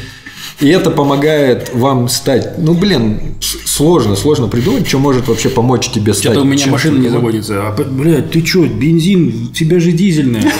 и 0.61 0.68
это 0.68 0.90
помогает 0.90 1.70
вам 1.74 2.09
стать, 2.09 2.59
ну, 2.59 2.74
блин, 2.74 3.37
сложно, 3.40 4.14
сложно 4.14 4.48
придумать, 4.48 4.87
что 4.87 4.98
может 4.98 5.26
вообще 5.26 5.48
помочь 5.48 5.90
тебе 5.90 6.12
стать. 6.12 6.33
Что-то 6.33 6.42
у 6.42 6.44
меня 6.44 6.66
машина 6.66 6.98
не 6.98 7.09
заводится. 7.09 7.68
А, 7.68 7.72
блядь, 7.72 8.31
ты 8.31 8.42
чё, 8.42 8.66
бензин, 8.66 9.48
у 9.50 9.55
тебя 9.55 9.81
же 9.81 9.90
дизельная. 9.92 10.52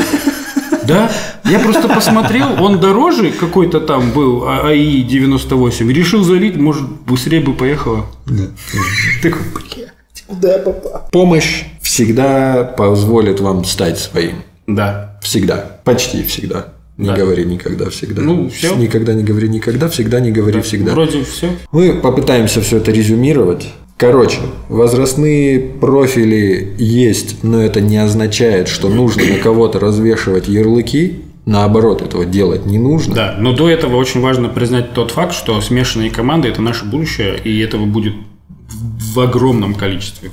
Да? 0.87 1.11
Я 1.45 1.59
просто 1.61 1.89
посмотрел, 1.89 2.63
он 2.63 2.81
дороже 2.81 3.31
какой-то 3.31 3.81
там 3.81 4.11
был, 4.13 4.45
а- 4.47 4.69
АИ 4.69 5.03
98. 5.03 5.91
Решил 5.93 6.23
залить, 6.25 6.57
может, 6.57 6.83
быстрее 7.07 7.41
бы 7.41 7.53
поехала. 7.55 8.07
Да. 8.27 8.45
Такой, 9.23 9.43
блядь. 9.55 11.11
Помощь 11.11 11.65
всегда 11.81 12.65
позволит 12.65 13.41
вам 13.41 13.65
стать 13.65 13.99
своим. 13.99 14.43
Да. 14.67 15.19
Всегда. 15.23 15.57
Почти 15.85 16.23
всегда. 16.23 16.69
Не 16.97 17.09
Да. 17.09 17.17
говори 17.17 17.45
никогда 17.45 17.91
всегда. 17.91 18.23
Ну, 18.23 18.49
всё. 18.51 18.75
Никогда 18.77 19.15
не 19.15 19.25
говори 19.25 19.49
никогда, 19.49 19.89
всегда 19.89 20.21
не 20.21 20.31
говори 20.31 20.61
всегда. 20.61 20.93
Вроде 20.93 21.25
все. 21.25 21.51
Мы 21.73 21.95
попытаемся 21.95 22.61
все 22.61 22.77
это 22.79 22.93
резюмировать. 22.93 23.69
Короче, 23.97 24.39
возрастные 24.69 25.61
профили 25.61 26.75
есть, 26.79 27.45
но 27.45 27.63
это 27.63 27.81
не 27.81 27.97
означает, 27.99 28.67
что 28.69 28.89
нужно 28.89 29.25
на 29.25 29.39
кого-то 29.39 29.79
развешивать 29.79 30.49
ярлыки. 30.49 31.23
Наоборот, 31.47 32.03
этого 32.03 32.25
делать 32.25 32.67
не 32.67 32.79
нужно. 32.79 33.15
Да, 33.15 33.37
но 33.39 33.53
до 33.53 33.69
этого 33.69 33.97
очень 33.97 34.21
важно 34.21 34.49
признать 34.49 34.93
тот 34.93 35.11
факт, 35.11 35.35
что 35.35 35.61
смешанные 35.61 36.11
команды– 36.11 36.49
это 36.49 36.63
наше 36.63 36.85
будущее, 36.85 37.37
и 37.43 37.59
этого 37.61 37.85
будет 37.85 38.15
в 38.69 39.21
огромном 39.21 39.75
количестве 39.75 40.31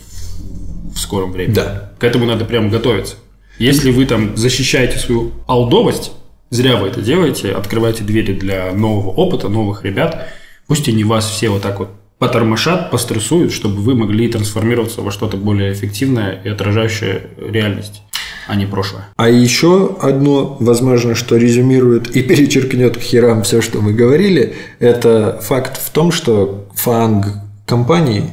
в- 0.93 0.99
скором 0.99 1.31
времени. 1.31 1.55
Да. 1.55 1.91
К 1.99 2.03
этому 2.03 2.25
надо 2.25 2.45
прямо 2.45 2.69
готовиться. 2.69 3.15
Если 3.57 3.91
вы 3.91 4.05
там 4.05 4.37
защищаете 4.37 4.97
свою 4.99 5.31
алдовость, 5.47 6.11
зря 6.49 6.77
вы 6.77 6.87
это 6.87 7.01
делаете, 7.01 7.51
открываете 7.51 8.03
двери 8.03 8.33
для 8.33 8.71
нового 8.73 9.09
опыта, 9.09 9.49
новых 9.49 9.83
ребят, 9.85 10.27
пусть 10.67 10.87
они 10.87 11.03
вас 11.03 11.29
все 11.29 11.49
вот 11.49 11.61
так 11.61 11.79
вот 11.79 11.89
потормошат, 12.19 12.91
пострессуют, 12.91 13.51
чтобы 13.51 13.81
вы 13.81 13.95
могли 13.95 14.27
трансформироваться 14.27 15.01
во 15.01 15.11
что-то 15.11 15.37
более 15.37 15.73
эффективное 15.73 16.39
и 16.43 16.49
отражающее 16.49 17.27
реальность, 17.37 18.03
а 18.47 18.55
не 18.55 18.65
прошлое. 18.65 19.07
А 19.15 19.29
еще 19.29 19.97
одно, 20.01 20.57
возможно, 20.59 21.15
что 21.15 21.37
резюмирует 21.37 22.15
и 22.15 22.21
перечеркнет 22.21 22.97
к 22.97 23.01
херам 23.01 23.43
все, 23.43 23.61
что 23.61 23.81
мы 23.81 23.93
говорили, 23.93 24.53
это 24.79 25.39
факт 25.41 25.81
в 25.81 25.89
том, 25.91 26.11
что 26.11 26.67
фанг 26.75 27.27
компаний 27.65 28.25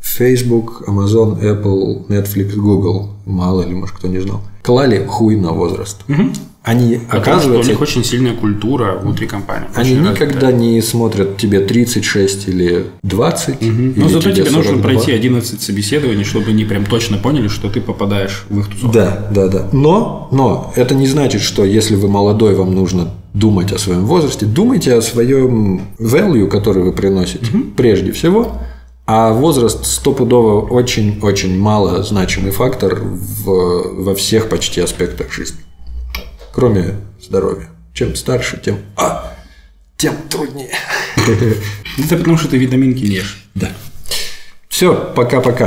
Facebook, 0.00 0.82
Amazon, 0.88 1.40
Apple, 1.40 2.08
Netflix, 2.08 2.56
Google, 2.56 3.10
мало 3.26 3.62
ли, 3.62 3.74
может, 3.74 3.96
кто 3.96 4.08
не 4.08 4.18
знал, 4.18 4.42
клали 4.62 5.04
хуй 5.06 5.36
на 5.36 5.52
возраст. 5.52 6.02
Они, 6.70 7.00
Потому 7.10 7.40
что 7.40 7.58
у 7.58 7.62
них 7.62 7.80
очень 7.80 8.04
сильная 8.04 8.34
культура 8.34 8.98
внутри 9.02 9.26
компании. 9.26 9.66
они 9.74 9.94
никогда 9.94 10.46
развитая. 10.48 10.52
не 10.52 10.80
смотрят 10.82 11.36
тебе 11.36 11.60
36 11.60 12.48
или 12.48 12.86
20. 13.02 13.60
Но 13.60 13.66
или 13.66 14.08
зато 14.08 14.30
тебе 14.30 14.44
нужно 14.50 14.62
42. 14.76 14.82
пройти 14.82 15.10
11 15.12 15.60
собеседований, 15.60 16.22
чтобы 16.24 16.46
они 16.50 16.64
прям 16.64 16.86
точно 16.86 17.18
поняли, 17.18 17.48
что 17.48 17.68
ты 17.68 17.80
попадаешь 17.80 18.44
в 18.48 18.60
их 18.60 18.68
тусовку. 18.68 18.92
Да, 18.94 19.28
да, 19.34 19.48
да. 19.48 19.68
Но, 19.72 20.28
но 20.30 20.72
это 20.76 20.94
не 20.94 21.08
значит, 21.08 21.40
что 21.42 21.64
если 21.64 21.96
вы 21.96 22.08
молодой, 22.08 22.54
вам 22.54 22.72
нужно 22.74 23.10
думать 23.34 23.72
о 23.72 23.78
своем 23.78 24.06
возрасте. 24.06 24.46
Думайте 24.46 24.94
о 24.94 25.02
своем 25.02 25.80
value, 25.98 26.46
который 26.46 26.84
вы 26.84 26.92
приносите, 26.92 27.46
прежде 27.76 28.12
всего. 28.12 28.52
А 29.06 29.32
возраст 29.32 29.84
стопудово 29.86 30.60
очень-очень 30.60 31.58
мало 31.58 32.04
значимый 32.04 32.52
фактор 32.52 33.00
в- 33.02 34.04
во 34.04 34.14
всех 34.14 34.48
почти 34.48 34.80
аспектах 34.80 35.32
жизни. 35.32 35.58
Кроме 36.52 36.96
здоровья. 37.20 37.68
Чем 37.94 38.14
старше, 38.14 38.60
тем, 38.62 38.78
а, 38.96 39.34
тем 39.96 40.16
труднее. 40.28 40.74
Это 41.98 42.16
потому, 42.16 42.38
что 42.38 42.48
ты 42.48 42.56
витаминки 42.56 43.04
ешь. 43.04 43.44
Да. 43.54 43.70
Все, 44.68 45.12
пока-пока. 45.14 45.58